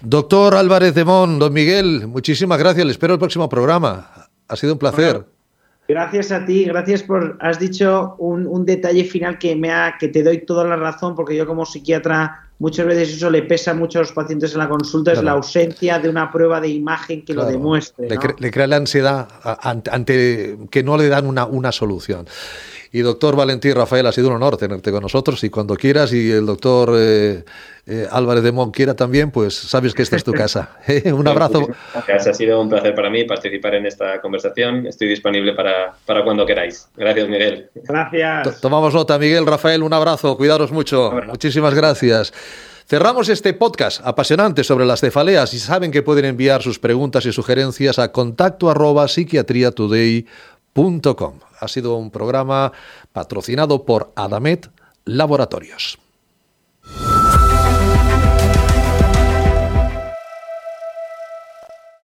Doctor 0.00 0.54
Álvarez 0.54 0.94
de 0.94 1.04
Mon, 1.04 1.38
don 1.38 1.52
Miguel, 1.52 2.06
muchísimas 2.06 2.58
gracias. 2.58 2.84
Le 2.84 2.92
espero 2.92 3.14
el 3.14 3.18
próximo 3.18 3.48
programa. 3.48 4.28
Ha 4.48 4.56
sido 4.56 4.74
un 4.74 4.78
placer. 4.78 5.24
Gracias 5.88 6.30
a 6.32 6.44
ti, 6.44 6.66
gracias 6.66 7.02
por, 7.02 7.38
has 7.40 7.58
dicho 7.58 8.14
un, 8.18 8.66
detalle 8.66 9.04
final 9.04 9.38
que 9.38 9.56
me 9.56 9.72
ha, 9.72 9.96
que 9.98 10.08
te 10.08 10.22
doy 10.22 10.44
toda 10.44 10.62
la 10.64 10.76
razón, 10.76 11.14
porque 11.14 11.34
yo 11.34 11.46
como 11.46 11.64
psiquiatra 11.64 12.50
muchas 12.58 12.84
veces 12.84 13.14
eso 13.14 13.30
le 13.30 13.40
pesa 13.40 13.72
mucho 13.72 13.98
a 13.98 14.02
los 14.02 14.12
pacientes 14.12 14.52
en 14.52 14.58
la 14.58 14.68
consulta, 14.68 15.12
es 15.12 15.22
la 15.22 15.30
ausencia 15.30 15.98
de 15.98 16.10
una 16.10 16.30
prueba 16.30 16.60
de 16.60 16.68
imagen 16.68 17.24
que 17.24 17.32
lo 17.32 17.46
demuestre. 17.46 18.06
Le, 18.38 18.50
crea 18.50 18.66
la 18.66 18.76
ansiedad 18.76 19.28
ante, 19.62 20.58
que 20.70 20.82
no 20.82 20.98
le 20.98 21.08
dan 21.08 21.26
una, 21.26 21.46
una 21.46 21.72
solución. 21.72 22.26
Y 22.92 23.00
doctor 23.00 23.36
Valentín 23.36 23.74
Rafael, 23.74 24.06
ha 24.06 24.12
sido 24.12 24.28
un 24.28 24.34
honor 24.34 24.56
tenerte 24.56 24.90
con 24.90 25.02
nosotros 25.02 25.42
y 25.44 25.50
cuando 25.50 25.76
quieras 25.76 26.12
y 26.12 26.30
el 26.30 26.46
doctor 26.46 26.94
eh, 26.96 27.44
eh, 27.86 28.06
Álvarez 28.10 28.42
de 28.42 28.52
Mon 28.52 28.70
quiera 28.70 28.94
también, 28.94 29.30
pues 29.30 29.54
sabes 29.54 29.94
que 29.94 30.02
esta 30.02 30.16
es 30.16 30.24
tu 30.24 30.32
casa. 30.32 30.70
Un 31.04 31.28
abrazo. 31.28 31.68
Gracias, 31.92 32.26
ha 32.26 32.34
sido 32.34 32.60
un 32.60 32.68
placer 32.68 32.94
para 32.94 33.10
mí 33.10 33.24
participar 33.24 33.74
en 33.74 33.86
esta 33.86 34.20
conversación. 34.20 34.86
Estoy 34.86 35.08
disponible 35.08 35.52
para, 35.52 35.94
para 36.06 36.24
cuando 36.24 36.46
queráis. 36.46 36.88
Gracias, 36.96 37.28
Miguel. 37.28 37.70
Gracias. 37.74 38.60
Tomamos 38.60 38.94
nota, 38.94 39.18
Miguel, 39.18 39.46
Rafael, 39.46 39.82
un 39.82 39.92
abrazo. 39.92 40.36
Cuidaros 40.36 40.72
mucho. 40.72 41.12
Muchísimas 41.26 41.74
gracias. 41.74 42.32
Cerramos 42.86 43.28
este 43.28 43.52
podcast 43.52 44.00
apasionante 44.02 44.64
sobre 44.64 44.86
las 44.86 45.00
cefaleas 45.00 45.52
y 45.52 45.58
saben 45.58 45.90
que 45.90 46.02
pueden 46.02 46.24
enviar 46.24 46.62
sus 46.62 46.78
preguntas 46.78 47.26
y 47.26 47.32
sugerencias 47.32 47.98
a 47.98 48.12
contacto 48.12 48.70
arroba 48.70 49.08
psiquiatriatoday.com. 49.08 51.47
Ha 51.60 51.68
sido 51.68 51.96
un 51.96 52.10
programa 52.10 52.72
patrocinado 53.12 53.84
por 53.84 54.12
Adamet 54.16 54.70
Laboratorios. 55.04 55.98